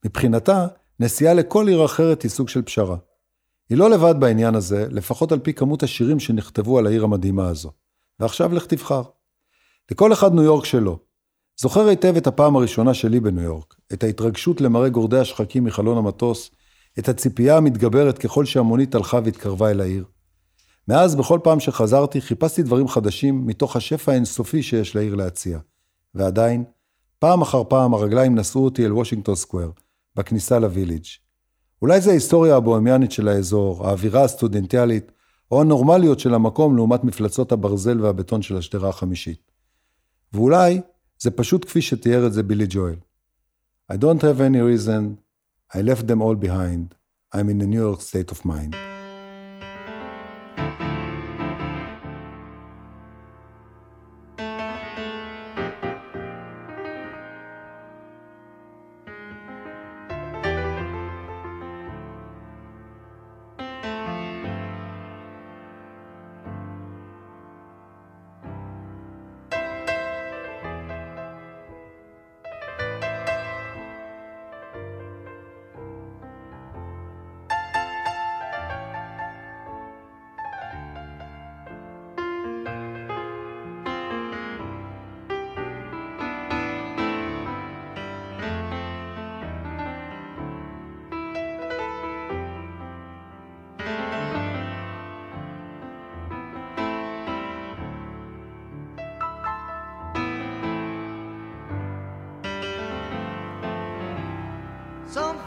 מבחינתה, 0.04 0.66
נסיעה 1.00 1.34
לכל 1.34 1.68
עיר 1.68 1.84
אחרת 1.84 2.22
היא 2.22 2.30
סוג 2.30 2.48
של 2.48 2.62
פשרה. 2.62 2.96
היא 3.70 3.78
לא 3.78 3.90
לבד 3.90 4.14
בעניין 4.18 4.54
הזה, 4.54 4.86
לפחות 4.90 5.32
על 5.32 5.38
פי 5.38 5.54
כמות 5.54 5.82
השירים 5.82 6.20
שנכתבו 6.20 6.78
על 6.78 6.86
העיר 6.86 7.04
המדהימה 7.04 7.48
הזו. 7.48 7.70
ועכשיו 8.20 8.54
לך 8.54 8.66
תבחר. 8.66 9.02
לכל 9.90 10.12
אחד 10.12 10.34
ניו 10.34 10.42
יורק 10.42 10.64
שלו. 10.64 10.98
זוכר 11.60 11.88
היטב 11.88 12.16
את 12.16 12.26
הפעם 12.26 12.56
הראשונה 12.56 12.94
שלי 12.94 13.20
בניו 13.20 13.44
יורק, 13.44 13.74
את 13.92 14.04
ההתרגשות 14.04 14.60
למראה 14.60 14.88
גורדי 14.88 15.18
השחקים 15.18 15.64
מחלון 15.64 15.98
המטוס, 15.98 16.50
את 16.98 17.08
הציפייה 17.08 17.56
המתגברת 17.56 18.18
ככל 18.18 18.44
שהמונית 18.44 18.94
הלכה 18.94 19.20
והתקרבה 19.24 19.70
אל 19.70 19.80
העיר. 19.80 20.04
מאז, 20.88 21.16
בכל 21.16 21.38
פעם 21.42 21.60
שחזרתי, 21.60 22.20
חיפשתי 22.20 22.62
דברים 22.62 22.88
חדשים 22.88 23.46
מתוך 23.46 23.76
השפע 23.76 24.12
האינסופי 24.12 24.62
שיש 24.62 24.96
לעיר 24.96 25.14
להציע. 25.14 25.58
ועדיין, 26.18 26.64
פעם 27.18 27.42
אחר 27.42 27.64
פעם 27.64 27.94
הרגליים 27.94 28.38
נשאו 28.38 28.64
אותי 28.64 28.86
אל 28.86 28.92
וושינגטון 28.92 29.34
סקוואר, 29.34 29.70
בכניסה 30.16 30.58
לוויליג'. 30.58 31.04
אולי 31.82 32.00
זה 32.00 32.10
ההיסטוריה 32.10 32.56
הבוהמיאנית 32.56 33.12
של 33.12 33.28
האזור, 33.28 33.86
האווירה 33.86 34.24
הסטודנטיאלית, 34.24 35.12
או 35.50 35.60
הנורמליות 35.60 36.20
של 36.20 36.34
המקום 36.34 36.76
לעומת 36.76 37.04
מפלצות 37.04 37.52
הברזל 37.52 38.00
והבטון 38.00 38.42
של 38.42 38.56
השדרה 38.56 38.88
החמישית. 38.88 39.52
ואולי 40.32 40.80
זה 41.18 41.30
פשוט 41.30 41.64
כפי 41.64 41.82
שתיאר 41.82 42.26
את 42.26 42.32
זה 42.32 42.42
בילי 42.42 42.66
ג'ואל. 42.68 42.96
I 43.92 43.96
don't 43.96 44.22
have 44.22 44.40
any 44.40 44.60
reason, 44.60 45.16
I 45.74 45.80
left 45.80 46.06
them 46.06 46.22
all 46.22 46.34
behind, 46.34 46.94
I'm 47.34 47.48
in 47.48 47.60
a 47.60 47.66
New 47.66 47.80
York 47.80 48.00
state 48.00 48.32
of 48.32 48.44
mind. 48.44 48.87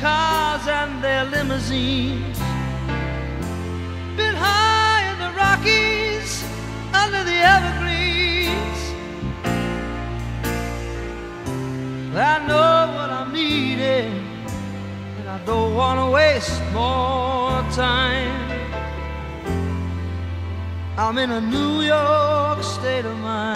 Cars 0.00 0.66
and 0.68 1.02
their 1.02 1.24
limousines. 1.24 2.38
Been 4.16 4.34
high 4.34 5.02
in 5.12 5.18
the 5.18 5.32
Rockies, 5.42 6.44
under 6.92 7.22
the 7.24 7.38
evergreens. 7.56 8.80
I 12.14 12.38
know 12.46 12.92
what 12.96 13.10
I'm 13.10 13.32
needing, 13.32 14.12
and 15.18 15.28
I 15.28 15.38
don't 15.44 15.74
want 15.74 16.00
to 16.00 16.10
waste 16.10 16.60
more 16.72 17.62
time. 17.72 18.32
I'm 20.98 21.18
in 21.18 21.30
a 21.30 21.40
New 21.40 21.82
York 21.82 22.62
state 22.62 23.04
of 23.04 23.16
mind. 23.18 23.55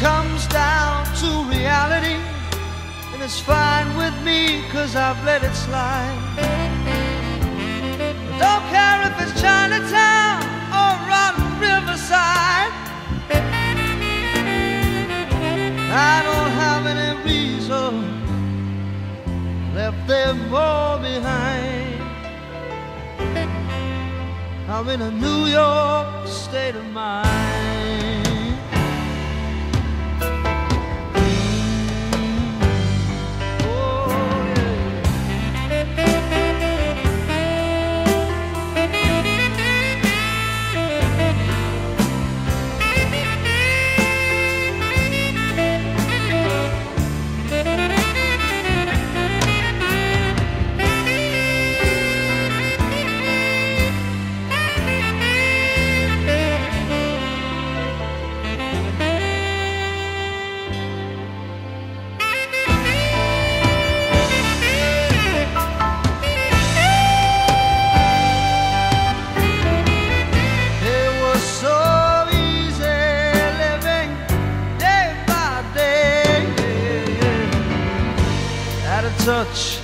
Comes 0.00 0.46
down 0.46 1.04
to 1.16 1.26
reality, 1.50 2.16
and 3.12 3.22
it's 3.22 3.40
fine 3.40 3.96
with 3.96 4.14
me, 4.22 4.62
cause 4.70 4.94
I've 4.94 5.22
let 5.24 5.42
it 5.42 5.54
slide. 5.54 6.16
I 7.98 8.38
don't 8.38 8.64
care 8.70 9.00
if 9.08 9.14
it's 9.22 9.34
Chinatown 9.40 10.42
or 10.70 10.94
on 11.24 11.34
Riverside. 11.58 12.72
I 15.90 16.22
don't 16.28 16.52
have 16.62 16.86
any 16.86 17.10
reason 17.24 17.92
left 19.74 20.06
them 20.06 20.54
all 20.54 20.98
behind. 21.00 22.00
I'm 24.68 24.88
in 24.90 25.00
a 25.02 25.10
New 25.10 25.46
York 25.46 26.28
state 26.28 26.76
of 26.76 26.86
mind. 26.92 27.67
Touch 79.28 79.78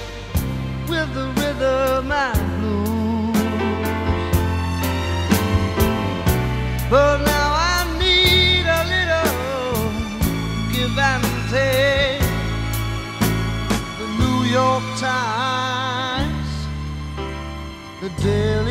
with 0.88 1.12
the 1.12 1.26
rhythm 1.36 2.10
and 2.10 2.40
blues. 2.56 3.36
But 6.88 7.18
now 7.32 7.48
I 7.74 7.80
need 8.04 8.64
a 8.80 8.82
little 8.94 9.84
give 10.72 10.96
and 11.10 11.24
take. 11.52 12.24
The 14.00 14.08
New 14.22 14.40
York 14.58 14.86
Times, 14.98 16.50
the 18.00 18.08
Daily 18.22 18.63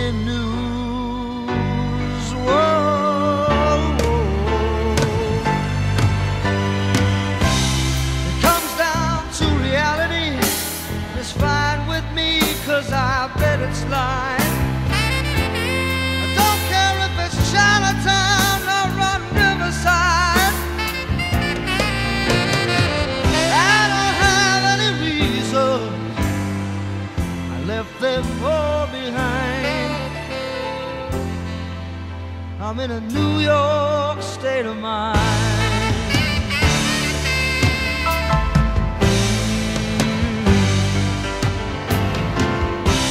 I'm 32.75 32.79
in 32.79 32.89
a 32.89 33.01
New 33.01 33.37
York 33.37 34.19
state 34.23 34.65
of 34.65 34.75
mind. 34.77 35.19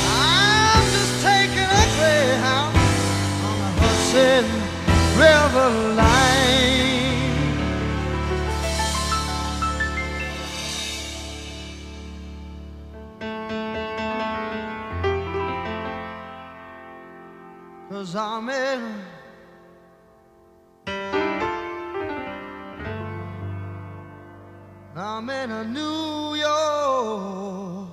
I'm 0.08 0.84
just 0.90 1.22
taking 1.22 1.62
a 1.62 1.86
greyhound 1.94 2.74
on 3.46 3.56
the 3.62 3.70
Hudson 3.78 4.44
River 5.16 5.70
line. 5.94 6.42
Cause 17.90 18.16
I'm 18.16 18.48
in 18.48 19.11
I'm 25.04 25.28
in 25.30 25.50
a 25.50 25.64
New 25.64 26.36
York 26.36 27.88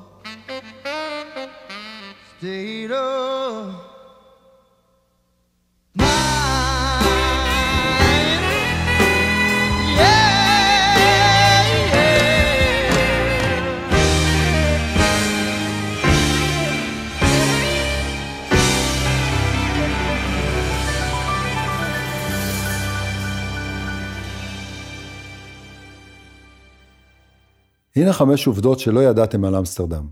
state 2.38 2.92
of 2.92 3.79
הנה 28.00 28.14
חמש 28.14 28.48
עובדות 28.48 28.80
שלא 28.80 29.00
ידעתם 29.00 29.46
על 29.46 29.56
אמסטרדם. 29.56 30.08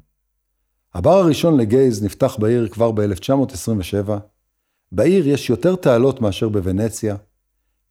הבר 0.94 1.14
הראשון 1.14 1.58
לגייז 1.58 2.04
נפתח 2.04 2.36
בעיר 2.40 2.68
כבר 2.68 2.92
ב-1927. 2.92 4.10
בעיר 4.92 5.28
יש 5.28 5.50
יותר 5.50 5.76
תעלות 5.76 6.22
מאשר 6.22 6.50
בוונציה. 6.50 7.16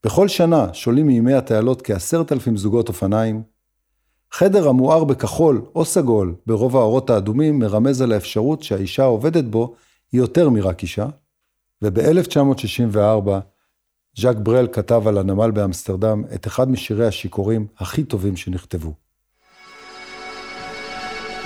בכל 0.05 0.29
שנה 0.29 0.75
שולים 0.75 1.07
מימי 1.07 1.35
התעלות 1.35 1.83
כעשרת 1.83 2.33
אלפים 2.33 2.57
זוגות 2.57 2.89
אופניים. 2.89 3.43
חדר 4.33 4.69
המואר 4.69 5.05
בכחול 5.05 5.63
או 5.75 5.85
סגול 5.85 6.35
ברוב 6.47 6.77
האורות 6.77 7.11
האדומים 7.11 7.59
מרמז 7.59 8.03
על 8.03 8.13
האפשרות 8.13 8.63
שהאישה 8.63 9.03
העובדת 9.03 9.45
בו 9.45 9.75
היא 10.13 10.21
יותר 10.21 10.51
מרק 10.51 10.83
אישה. 10.83 11.07
וב-1964 11.83 13.31
ז'אק 14.17 14.37
ברל 14.37 14.67
כתב 14.73 15.03
על 15.07 15.19
הנמל 15.19 15.51
באמסטרדם 15.51 16.23
את 16.35 16.47
אחד 16.47 16.71
משירי 16.71 17.07
השיכורים 17.07 17.67
הכי 17.79 18.05
טובים 18.05 18.37
שנכתבו. 18.37 19.06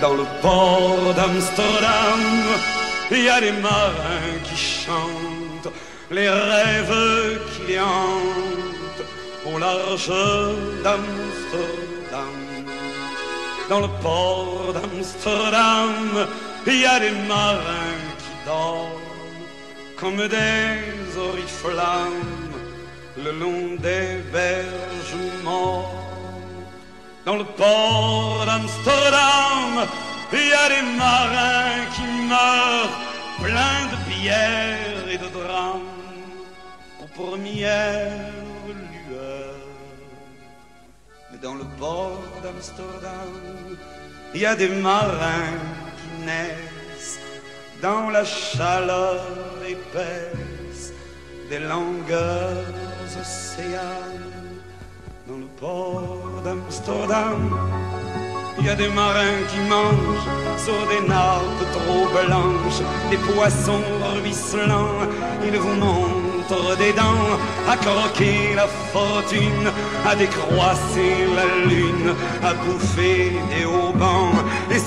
Dans 0.00 0.14
le 0.14 0.24
port 0.40 1.12
d'Amsterdam, 1.14 2.20
il 3.10 3.24
y 3.24 3.28
a 3.28 3.40
des 3.40 3.52
marins 3.52 4.38
qui 4.44 4.56
chantent 4.56 5.72
les 6.10 6.28
rêves 6.28 7.38
qui 7.52 7.72
les 7.72 7.80
hantent 7.80 9.04
au 9.44 9.58
large 9.58 10.08
d'Amsterdam. 10.82 12.40
Dans 13.68 13.80
le 13.80 13.88
port 14.02 14.72
d'Amsterdam, 14.72 16.26
il 16.66 16.80
y 16.80 16.86
a 16.86 16.98
des 16.98 17.12
marins 17.28 18.04
qui 18.18 18.46
dorment 18.46 19.10
comme 19.98 20.16
des 20.16 21.18
oriflammes 21.18 22.50
le 23.22 23.32
long 23.32 23.76
des 23.76 24.22
berges 24.32 25.20
morts. 25.44 26.09
Dans 27.26 27.36
le 27.36 27.44
port 27.44 28.44
d'Amsterdam, 28.46 29.86
il 30.32 30.48
y 30.48 30.52
a 30.52 30.68
des 30.70 30.82
marins 30.96 31.84
qui 31.94 32.02
meurent 32.32 32.98
pleins 33.42 33.84
de 33.92 33.98
bière 34.10 35.08
et 35.10 35.18
de 35.18 35.28
drames 35.28 35.82
aux 37.02 37.22
premières 37.22 38.32
lueurs. 38.64 39.54
Mais 41.30 41.38
dans 41.42 41.56
le 41.56 41.64
port 41.78 42.22
d'Amsterdam, 42.42 43.76
il 44.34 44.40
y 44.40 44.46
a 44.46 44.56
des 44.56 44.68
marins 44.68 45.58
qui 45.98 46.24
naissent 46.24 47.20
dans 47.82 48.08
la 48.08 48.24
chaleur 48.24 49.26
épaisse 49.68 50.94
des 51.50 51.58
longueurs 51.58 52.64
océanes. 53.20 54.29
D'Amsterdam, 55.60 57.54
il 58.58 58.64
y 58.64 58.70
a 58.70 58.74
des 58.74 58.88
marins 58.88 59.42
qui 59.50 59.60
mangent 59.68 60.26
sur 60.56 60.72
des 60.88 61.06
nappes 61.06 61.42
trop 61.72 62.08
blanches, 62.08 62.80
des 63.10 63.18
poissons 63.18 63.82
ruisselants. 64.14 65.06
Ils 65.44 65.58
vous 65.58 65.74
montrent 65.74 66.78
des 66.78 66.94
dents 66.94 67.36
à 67.68 67.76
croquer 67.76 68.54
la 68.56 68.66
fortune, 68.66 69.70
à 70.06 70.16
décroisser 70.16 71.26
la 71.36 71.68
lune, 71.68 72.14
à 72.42 72.54
bouffer 72.54 73.32
des 73.50 73.66
haubans. 73.66 74.32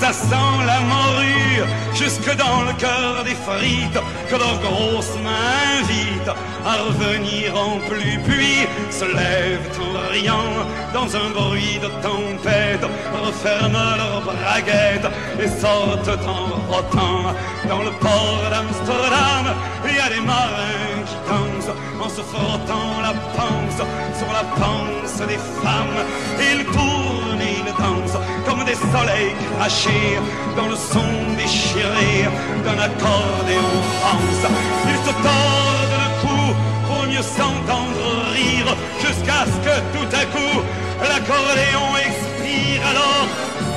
Ça 0.00 0.12
sent 0.12 0.56
la 0.66 0.80
morue 0.80 1.62
jusque 1.94 2.36
dans 2.36 2.62
le 2.62 2.72
cœur 2.74 3.24
des 3.24 3.34
frites 3.46 4.00
que 4.28 4.36
leurs 4.36 4.60
grosses 4.60 5.16
mains 5.22 5.80
invitent 5.80 6.34
à 6.66 6.74
revenir 6.82 7.54
en 7.56 7.78
plus. 7.88 8.18
Puis 8.26 8.66
se 8.90 9.04
lèvent 9.04 9.70
en 9.80 10.12
riant 10.12 10.52
dans 10.92 11.08
un 11.16 11.30
bruit 11.30 11.78
de 11.80 11.88
tempête, 12.02 12.84
referment 13.24 13.96
leurs 13.96 14.22
braguettes 14.22 15.10
et 15.40 15.48
sortent 15.48 16.18
en 16.26 16.72
rotant. 16.72 17.32
Dans 17.68 17.82
le 17.82 17.92
port 17.92 18.44
d'Amsterdam, 18.50 19.54
il 19.88 19.96
y 19.96 20.00
a 20.00 20.08
des 20.10 20.20
marins 20.20 21.02
qui 21.06 21.16
dansent 21.30 21.74
en 22.04 22.08
se 22.10 22.20
frottant 22.20 23.00
la 23.00 23.14
panse 23.36 23.80
sur 24.18 24.30
la 24.38 24.44
panse 24.60 25.28
des 25.28 25.38
femmes. 25.62 26.04
Ils 26.38 26.64
tournent 26.66 27.24
ils 27.40 27.64
dansent 27.64 28.18
des 28.66 28.74
soleils 28.74 29.34
crachés 29.56 30.18
dans 30.56 30.68
le 30.68 30.76
son 30.76 31.08
déchiré 31.36 32.28
d'un 32.64 32.78
accordéon 32.78 33.74
France. 34.00 34.44
Ils 34.88 35.02
se 35.06 35.12
tordent 35.26 35.98
le 36.04 36.10
cou 36.22 36.42
pour 36.86 37.06
mieux 37.06 37.22
s'entendre 37.22 38.06
rire 38.32 38.70
jusqu'à 39.00 39.44
ce 39.46 39.58
que 39.66 39.76
tout 39.94 40.10
à 40.16 40.24
coup 40.26 40.60
l'accordéon 41.02 41.86
expire 41.96 42.82
alors 42.90 43.26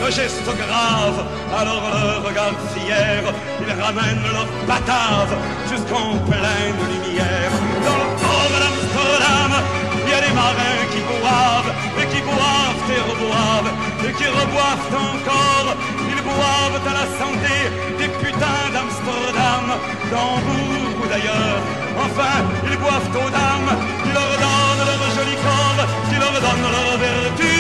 le 0.04 0.12
geste 0.12 0.46
grave, 0.46 1.26
alors 1.58 1.82
le 1.92 2.28
regard 2.28 2.54
fier, 2.74 3.24
ils 3.62 3.82
ramènent 3.82 4.24
leur 4.32 4.48
batave 4.68 5.34
jusqu'en 5.70 6.18
pleine 6.30 6.80
lumière. 6.92 7.52
Dans 7.86 7.98
le 8.04 8.10
port 8.22 8.52
d'Amsterdam, 8.62 9.52
il 10.06 10.12
y 10.12 10.14
a 10.14 10.22
des 10.22 10.34
marins 10.34 10.86
qui 10.92 11.02
boivent, 11.02 11.74
boivent 12.28 12.90
et 12.98 13.02
reboivent, 13.12 13.72
et 14.06 14.14
qui 14.18 14.28
reboivent 14.28 14.92
encore. 15.10 15.70
Ils 16.12 16.24
boivent 16.24 16.82
à 16.92 16.94
la 17.02 17.08
santé 17.20 17.56
des 18.00 18.10
putains 18.22 18.68
d'Amsterdam, 18.74 19.66
d'Hambourg 20.12 20.94
ou 21.02 21.06
d'ailleurs. 21.12 21.60
Enfin, 22.06 22.36
ils 22.70 22.78
boivent 22.78 23.12
aux 23.22 23.32
dames, 23.40 23.72
qui 24.04 24.12
leur 24.18 24.34
donnent 24.44 24.86
leur 24.90 25.04
joli 25.18 25.36
corps, 25.46 25.84
qui 26.10 26.16
leur 26.24 26.36
donnent 26.46 26.72
leur 26.78 26.92
vertu 27.06 27.56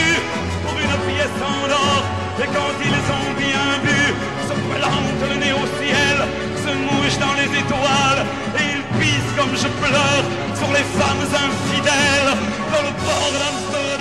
pour 0.63 0.75
une 0.85 0.97
pièce 1.07 1.39
en 1.41 1.63
or. 1.85 2.01
Et 2.43 2.47
quand 2.55 2.75
ils 2.87 3.03
ont 3.17 3.31
bien 3.45 3.65
bu, 3.83 4.01
se 4.47 4.53
plantent 4.53 5.25
le 5.31 5.35
nez 5.43 5.53
au 5.53 5.65
ciel, 5.79 6.17
se 6.63 6.71
mouchent 6.85 7.21
dans 7.25 7.35
les 7.39 7.49
étoiles, 7.61 8.21
et 8.59 8.65
ils 8.75 8.85
pissent 8.99 9.33
comme 9.37 9.53
je 9.63 9.69
pleure 9.81 10.25
sur 10.59 10.69
les 10.77 10.85
femmes 10.99 11.25
infidèles 11.47 12.31
dans 12.73 12.83
le 12.87 12.93
port 13.05 13.31
d'Amsterdam, 13.33 13.96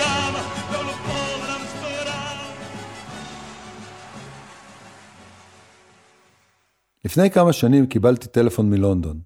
לפני 7.05 7.31
כמה 7.31 7.53
שנים 7.53 7.87
קיבלתי 7.87 8.27
טלפון 8.27 8.69
מלונדון. 8.69 9.19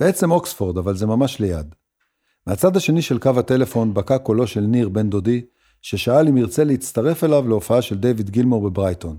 בעצם 0.00 0.30
אוקספורד, 0.30 0.78
אבל 0.78 0.96
זה 0.96 1.06
ממש 1.06 1.40
ליד. 1.40 1.74
מהצד 2.46 2.76
השני 2.76 3.02
של 3.02 3.18
קו 3.18 3.38
הטלפון 3.38 3.94
בקע 3.94 4.18
קולו 4.18 4.46
של 4.46 4.60
ניר, 4.60 4.88
בן 4.88 5.10
דודי, 5.10 5.44
ששאל 5.82 6.28
אם 6.28 6.36
ירצה 6.36 6.64
להצטרף 6.64 7.24
אליו 7.24 7.48
להופעה 7.48 7.82
של 7.82 7.98
דיוויד 7.98 8.30
גילמור 8.30 8.70
בברייטון. 8.70 9.18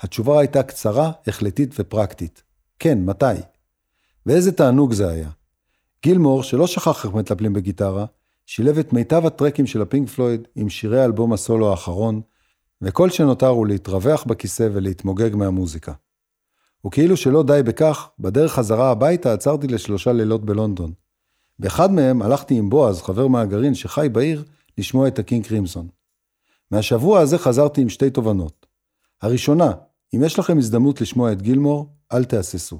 התשובה 0.00 0.40
הייתה 0.40 0.62
קצרה, 0.62 1.12
החלטית 1.26 1.74
ופרקטית. 1.78 2.42
כן, 2.78 2.98
מתי? 3.04 3.26
ואיזה 4.26 4.52
תענוג 4.52 4.92
זה 4.92 5.08
היה. 5.08 5.30
גילמור, 6.02 6.42
שלא 6.42 6.66
שכח 6.66 7.04
איך 7.04 7.14
מטפלים 7.14 7.52
בגיטרה, 7.52 8.06
שילב 8.46 8.78
את 8.78 8.92
מיטב 8.92 9.26
הטרקים 9.26 9.66
של 9.66 9.82
הפינק 9.82 10.08
פלויד 10.08 10.48
עם 10.56 10.68
שירי 10.68 11.04
אלבום 11.04 11.32
הסולו 11.32 11.70
האחרון, 11.70 12.20
וכל 12.82 13.10
שנותר 13.10 13.46
הוא 13.46 13.66
להתרווח 13.66 14.24
בכיסא 14.24 14.68
ולהתמוגג 14.72 15.36
מהמוזיקה. 15.36 15.92
וכאילו 16.88 17.16
שלא 17.16 17.42
די 17.42 17.60
בכך, 17.64 18.08
בדרך 18.18 18.52
חזרה 18.52 18.90
הביתה 18.90 19.32
עצרתי 19.32 19.66
לשלושה 19.66 20.12
לילות 20.12 20.44
בלונדון. 20.44 20.92
באחד 21.58 21.92
מהם 21.92 22.22
הלכתי 22.22 22.54
עם 22.54 22.70
בועז, 22.70 23.02
חבר 23.02 23.26
מהגרעין 23.26 23.74
שחי 23.74 24.08
בעיר, 24.12 24.44
לשמוע 24.78 25.08
את 25.08 25.18
הקינג 25.18 25.46
קרימסון. 25.46 25.88
מהשבוע 26.70 27.20
הזה 27.20 27.38
חזרתי 27.38 27.80
עם 27.80 27.88
שתי 27.88 28.10
תובנות. 28.10 28.66
הראשונה, 29.22 29.72
אם 30.14 30.22
יש 30.24 30.38
לכם 30.38 30.58
הזדמנות 30.58 31.00
לשמוע 31.00 31.32
את 31.32 31.42
גילמור, 31.42 31.86
אל 32.12 32.24
תהססו. 32.24 32.78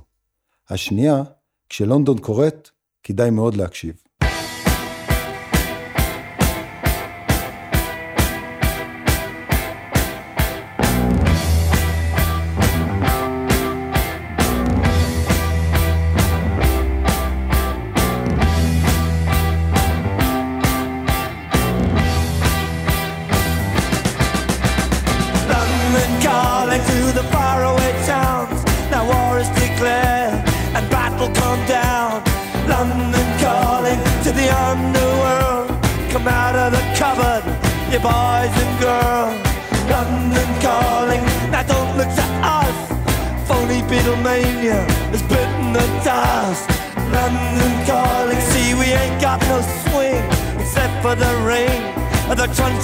השנייה, 0.70 1.22
כשלונדון 1.68 2.18
קורית, 2.18 2.70
כדאי 3.02 3.30
מאוד 3.30 3.56
להקשיב. 3.56 4.02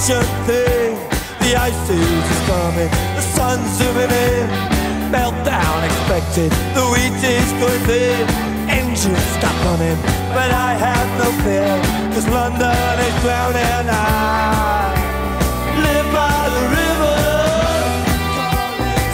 The 0.03 0.21
thing. 0.45 0.97
The 1.39 1.55
ice 1.55 1.89
age 1.89 2.27
is 2.35 2.41
coming, 2.49 2.91
the 3.15 3.21
sun's 3.21 3.63
zooming 3.77 4.11
in. 4.11 4.47
Meltdown 5.07 5.85
expected, 5.87 6.51
the 6.75 6.83
wheat 6.91 7.15
is 7.23 7.49
going 7.63 7.83
thin. 7.87 8.27
Engines 8.67 9.25
stop 9.39 9.55
running, 9.63 9.95
but 10.35 10.51
I 10.51 10.75
have 10.75 11.07
no 11.21 11.31
fear, 11.43 11.71
cause 12.11 12.27
London 12.27 12.99
is 13.07 13.15
drowning. 13.23 13.87
I 13.87 14.91
live 15.79 16.07
by 16.11 16.39
the 16.55 16.63
river 16.75 17.17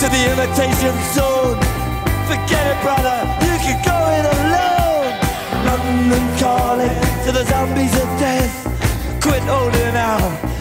to 0.02 0.06
the 0.10 0.22
imitation 0.34 0.96
zone. 1.14 1.60
Forget 2.26 2.66
it, 2.74 2.80
brother, 2.82 3.22
you 3.46 3.56
can 3.62 3.78
go 3.86 3.98
it 4.18 4.26
alone. 4.34 5.14
London 5.70 6.26
calling 6.42 6.96
to 7.26 7.32
the 7.32 7.46
zombies 7.46 7.94
of 8.02 8.10
death. 8.18 8.56
Quit 9.22 9.44
holding 9.44 9.96
out 9.96 10.61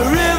the 0.00 0.10
river. 0.10 0.29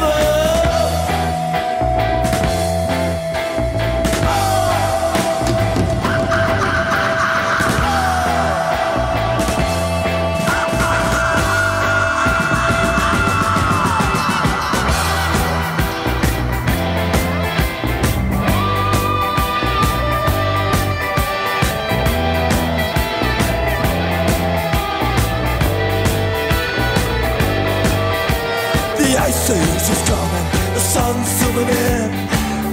Zooming 31.52 31.68
in, 31.68 32.10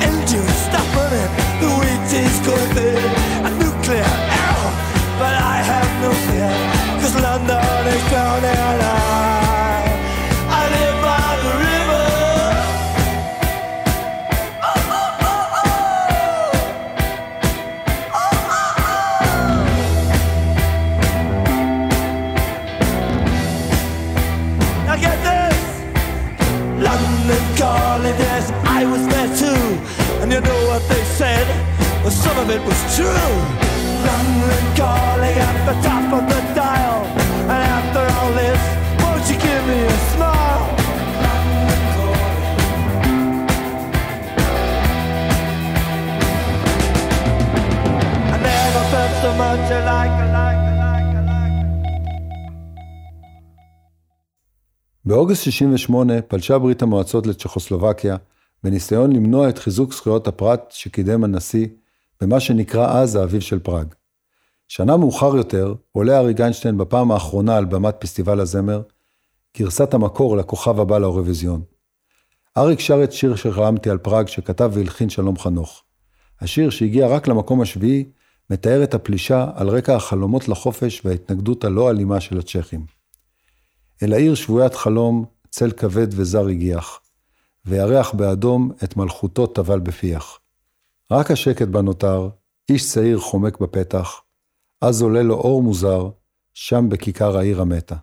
engines 0.02 0.56
stop 0.68 0.88
running, 0.96 1.32
the 1.60 1.68
wheat 1.80 2.14
is 2.14 2.40
going 2.46 2.72
thin, 2.76 2.98
a 3.46 3.50
nuclear. 3.60 4.04
Error, 4.04 4.72
but 5.20 5.36
I 5.36 5.58
have 5.72 5.92
no 6.02 6.12
fear, 6.26 6.52
cause 7.02 7.16
London 7.22 7.88
is 7.88 8.10
drowning. 8.10 8.68
True. 33.00 33.36
London 34.08 34.64
calling 34.80 35.38
at 35.50 35.58
the 35.70 35.76
top 35.88 36.08
of 36.18 36.24
the 36.32 36.41
dial. 36.60 37.02
And 37.54 37.62
after 37.78 38.04
all 38.16 38.32
this, 38.41 38.62
won't 39.02 39.26
you 39.32 39.38
give 39.47 39.64
me 39.72 39.80
a 39.95 40.00
smile? 40.12 40.68
באוגוסט 55.06 55.43
68 55.43 56.22
פלשה 56.22 56.58
ברית 56.60 56.82
המועצות 56.82 57.28
לצ'כוסלובקיה 57.28 58.16
בניסיון 58.64 59.12
למנוע 59.12 59.50
את 59.50 59.58
חיזוק 59.58 59.93
זכויות 59.93 60.28
הפרט 60.28 60.72
שקידם 60.72 61.24
הנשיא 61.24 61.68
במה 62.22 62.39
שנקרא 62.39 63.01
אז 63.01 63.15
האביב 63.15 63.41
של 63.41 63.59
פראג. 63.59 63.93
שנה 64.67 64.97
מאוחר 64.97 65.36
יותר 65.36 65.74
עולה 65.91 66.20
אריק 66.20 66.41
איינשטיין 66.41 66.78
בפעם 66.78 67.11
האחרונה 67.11 67.57
על 67.57 67.65
במת 67.65 67.95
פסטיבל 67.99 68.39
הזמר, 68.39 68.82
גרסת 69.57 69.93
המקור 69.93 70.38
לכוכב 70.38 70.80
הבא 70.80 70.97
לאירוויזיון. 70.97 71.61
אריק 72.57 72.80
שר 72.80 73.03
את 73.03 73.11
שיר 73.11 73.36
שחלמתי 73.36 73.89
על 73.89 73.97
פראג 73.97 74.28
שכתב 74.28 74.72
והלחין 74.74 75.09
שלום 75.09 75.38
חנוך. 75.38 75.84
השיר 76.41 76.70
שהגיע 76.70 77.07
רק 77.07 77.28
למקום 77.28 77.61
השביעי, 77.61 78.05
מתאר 78.49 78.84
את 78.84 78.93
הפלישה 78.93 79.47
על 79.55 79.70
רקע 79.70 79.95
החלומות 79.95 80.47
לחופש 80.47 81.01
וההתנגדות 81.05 81.63
הלא 81.63 81.89
אלימה 81.89 82.22
של 82.22 82.39
הצ'כים. 82.39 82.86
אל 84.03 84.13
העיר 84.13 84.36
שבוית 84.36 84.76
חלום, 84.76 85.26
צל 85.49 85.72
כבד 85.72 86.07
וזר 86.11 86.47
הגיח, 86.47 86.99
וירח 87.65 88.11
באדום 88.11 88.72
את 88.84 88.97
מלכותו 88.97 89.47
טבל 89.47 89.80
בפיח. 89.80 90.39
רק 91.12 91.32
השקט 91.32 91.68
בה 91.68 91.82
נותר, 91.82 92.30
איש 92.70 92.91
צעיר 92.91 93.20
חומק 93.20 93.60
בפתח, 93.60 94.22
אז 94.82 95.01
עולה 95.01 95.24
לו 95.24 95.36
אור 95.36 95.64
מוזר, 95.64 96.10
שם 96.53 96.89
בכיכר 96.89 97.38
העיר 97.38 97.62
המתה. 97.62 97.95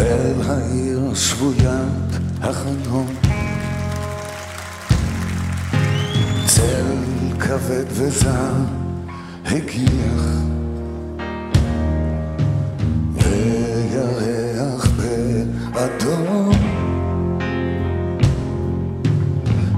אל 0.00 0.40
העיר 0.42 1.14
שבוית 1.14 2.12
החלום 2.40 3.15
כבד 7.56 7.84
וזר 7.88 8.52
הגיח 9.46 10.22
וירח 13.12 14.88
באדום 15.72 16.50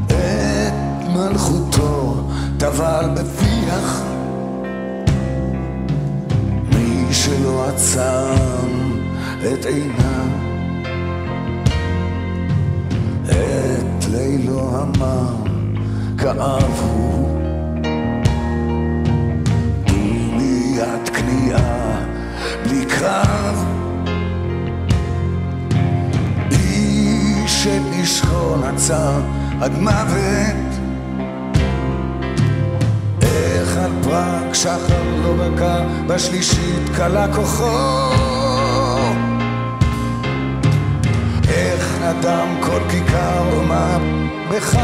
את 0.07 1.09
מלכותו 1.17 2.29
טבל 2.59 3.11
בפיח 3.15 4.03
מי 6.73 7.07
שלא 7.13 7.69
עצם 7.69 8.69
את 9.39 9.67
עיניו. 9.67 10.29
את 13.25 14.05
לילו 14.11 14.71
אמר, 14.83 15.35
כאב 16.19 16.81
הוא. 16.81 17.38
דומיית 20.79 21.09
כניעה, 21.09 22.05
בלי 22.65 22.87
קרב. 22.87 23.65
איש 26.51 27.67
את 27.67 27.83
נשקו 27.91 28.57
נצר 28.57 29.21
עד 29.61 29.79
מוות. 29.79 30.81
איך 33.23 33.77
על 33.77 33.91
פרק 34.03 34.55
שחר 34.55 35.05
לא 35.23 35.33
בקע, 35.33 35.85
בשלישית 36.07 36.89
כלה 36.97 37.27
כוחו. 37.35 38.13
איך 41.49 41.99
נדם 42.03 42.57
כל 42.61 42.81
כיכר 42.91 43.43
ומה 43.57 43.99
בך. 44.51 44.79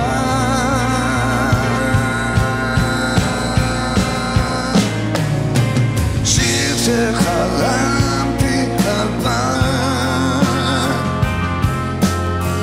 שחלמתי 6.85 8.67
על 8.89 9.09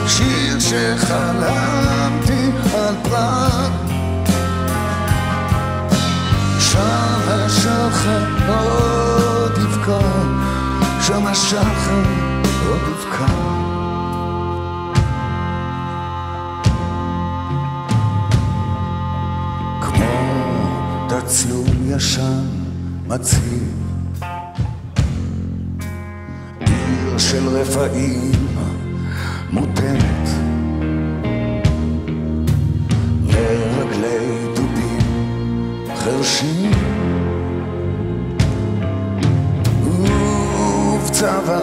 שיר 0.07 0.59
שחלמתי 0.59 2.51
על 2.73 2.95
פרק. 3.03 3.71
שם 6.59 7.19
השחר 7.27 8.25
עוד 8.47 9.57
יבקע, 9.57 9.99
שם 11.01 11.27
השחר 11.27 12.03
עוד 12.67 12.79
יבקע. 12.89 13.51
תצלום 21.07 21.65
ישן 21.85 22.45
מציב, 23.07 23.80
של 27.31 27.47
רפאים 27.47 28.31
מותנת, 29.51 30.29
לרגלי 33.27 34.47
דובים 34.55 34.99
חרשים. 35.95 36.71
ובצווארה 40.73 41.61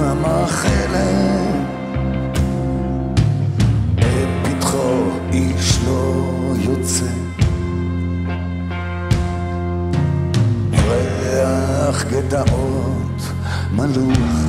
המאכלת 0.00 0.78
את 3.98 4.28
פתחו 4.42 5.10
איש 5.32 5.78
לא 5.86 6.24
יוצא. 6.58 7.12
ריח 10.72 12.04
גטאות 12.04 13.22
מלוך 13.72 14.47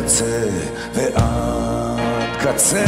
מקצה 0.00 0.44
ועד 0.94 2.36
קצה. 2.40 2.84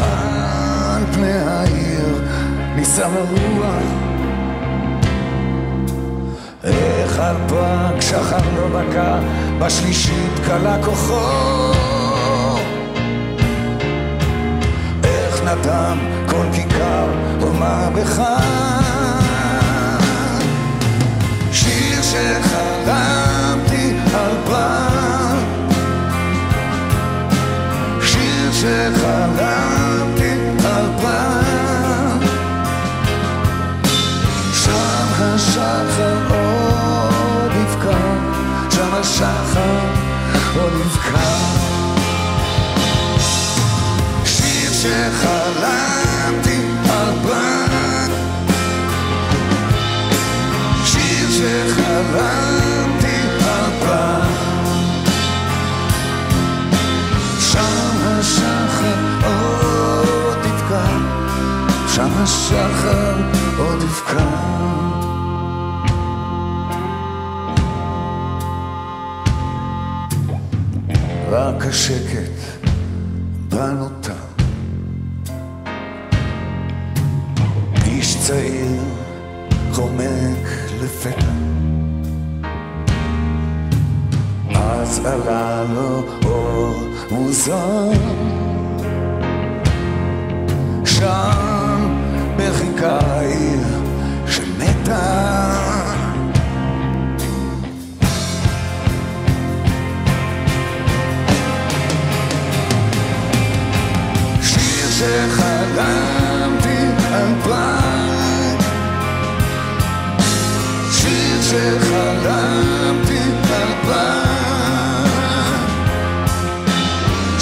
על 0.00 1.04
פני 1.12 1.32
העיר 1.32 2.24
נישא 2.76 3.04
הרוח. 3.04 3.82
איך 6.64 7.18
על 7.18 7.36
שחר 8.00 8.36
לא 8.56 8.80
בקע 8.80 9.18
בשלישית 9.58 10.32
כלה 10.46 10.76
כוחו. 10.84 11.72
איך 15.04 15.42
נדם 15.44 15.98
כל 16.26 16.46
כיכר 16.52 17.06
ומה 17.40 17.88
בך 17.94 18.22
עלה 85.08 85.64
לו 85.74 86.02
אור 86.24 86.74
מוזר 87.10 87.90
שם 90.84 91.96
בחיכה 92.36 92.98
העיר 93.02 93.60
שמתה 94.26 95.54
שיר 104.42 104.88
שחלמתי 104.90 106.78
על 107.12 107.34
פעם 107.44 108.58
שיר 110.90 111.42
שחלמתי 111.42 112.77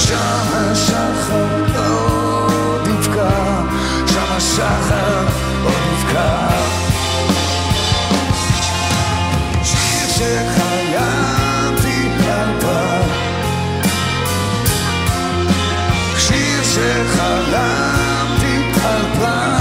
שם 0.06 0.52
השחר 0.54 1.46
עוד 1.76 2.86
יבקע, 2.86 3.62
שם 4.06 4.32
השחר 4.36 5.24
עוד 5.64 5.72
יבקע. 5.92 6.48
שיר 9.64 10.08
שחלמתי 10.08 11.98
פעם, 12.60 13.08
שיר 16.18 16.62
שחלמתי 16.64 18.54
על 18.84 19.02
פעם, 19.18 19.56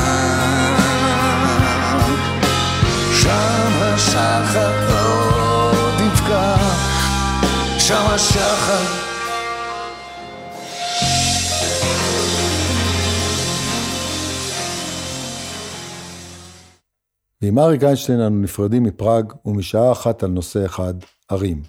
ועם 17.46 17.60
אריק 17.60 17.84
איינשטיין 17.84 18.20
אנו 18.20 18.41
נפרדים 18.41 18.84
מפראג 18.84 19.34
ומשעה 19.46 19.91
אחת 19.91 20.24
על 20.24 20.30
נושא 20.30 20.66
אחד, 20.66 20.93
ערים. 21.30 21.62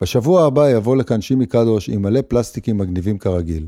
בשבוע 0.00 0.46
הבא 0.46 0.70
יבוא 0.70 0.96
לכאן 0.96 1.20
שימי 1.20 1.46
קדוש 1.46 1.88
עם 1.88 2.02
מלא 2.02 2.20
פלסטיקים 2.28 2.78
מגניבים 2.78 3.18
כרגיל. 3.18 3.66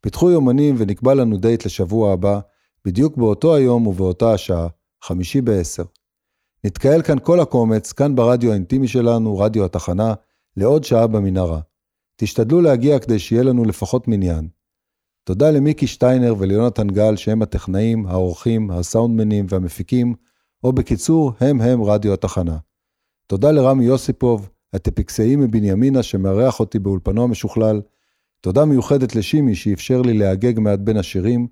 פיתחו 0.00 0.30
יומנים 0.30 0.74
ונקבע 0.78 1.14
לנו 1.14 1.36
דייט 1.36 1.66
לשבוע 1.66 2.12
הבא, 2.12 2.40
בדיוק 2.84 3.16
באותו 3.16 3.54
היום 3.54 3.86
ובאותה 3.86 4.32
השעה, 4.32 4.68
חמישי 5.02 5.40
בעשר. 5.40 5.82
נתקהל 6.64 7.02
כאן 7.02 7.18
כל 7.18 7.40
הקומץ, 7.40 7.92
כאן 7.92 8.14
ברדיו 8.14 8.50
האינטימי 8.50 8.88
שלנו, 8.88 9.38
רדיו 9.38 9.64
התחנה, 9.64 10.14
לעוד 10.56 10.84
שעה 10.84 11.06
במנהרה. 11.06 11.60
תשתדלו 12.16 12.60
להגיע 12.60 12.98
כדי 12.98 13.18
שיהיה 13.18 13.42
לנו 13.42 13.64
לפחות 13.64 14.08
מניין. 14.08 14.48
תודה 15.24 15.50
למיקי 15.50 15.86
שטיינר 15.86 16.34
וליונתן 16.38 16.88
גל 16.88 17.16
שהם 17.16 17.42
הטכנאים, 17.42 18.06
העורכים, 18.06 18.70
הסאונדמנים 18.70 19.46
והמפיקים, 19.48 20.14
או 20.64 20.72
בקיצור, 20.72 21.32
הם 21.40 21.60
הם 21.60 21.82
רדיו 21.82 22.12
התחנה. 22.12 22.56
תודה 23.26 23.50
לרמי 23.50 23.84
יוסיפוב, 23.84 24.50
הטפיקסאי 24.72 25.36
מבנימינה 25.36 26.02
שמארח 26.02 26.60
אותי 26.60 26.78
באולפנו 26.78 27.24
המשוכלל. 27.24 27.80
תודה 28.40 28.64
מיוחדת 28.64 29.16
לשימי 29.16 29.54
שאפשר 29.54 30.02
לי 30.02 30.14
להגג 30.18 30.58
מעט 30.58 30.78
בין 30.78 30.96
השירים, 30.96 31.46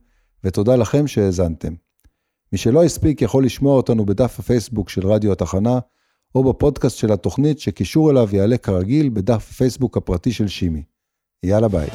ותודה 0.45 0.77
לכם 0.77 1.07
שהאזנתם. 1.07 1.75
מי 2.53 2.59
שלא 2.59 2.85
הספיק 2.85 3.23
יכול 3.23 3.45
לשמוע 3.45 3.77
אותנו 3.77 4.07
בדף 4.07 4.39
הפייסבוק 4.39 4.89
של 4.89 5.07
רדיו 5.07 5.33
התחנה, 5.33 5.79
או 6.35 6.45
בפודקאסט 6.45 6.97
של 6.97 7.13
התוכנית 7.13 7.59
שקישור 7.59 8.11
אליו 8.11 8.29
יעלה 8.33 8.59
כרגיל 8.59 9.09
בדף 9.09 9.49
הפייסבוק 9.51 9.97
הפרטי 9.97 10.33
של 10.33 10.49
שימי. 10.49 10.83
יאללה 11.43 11.69
ביי. 11.69 11.89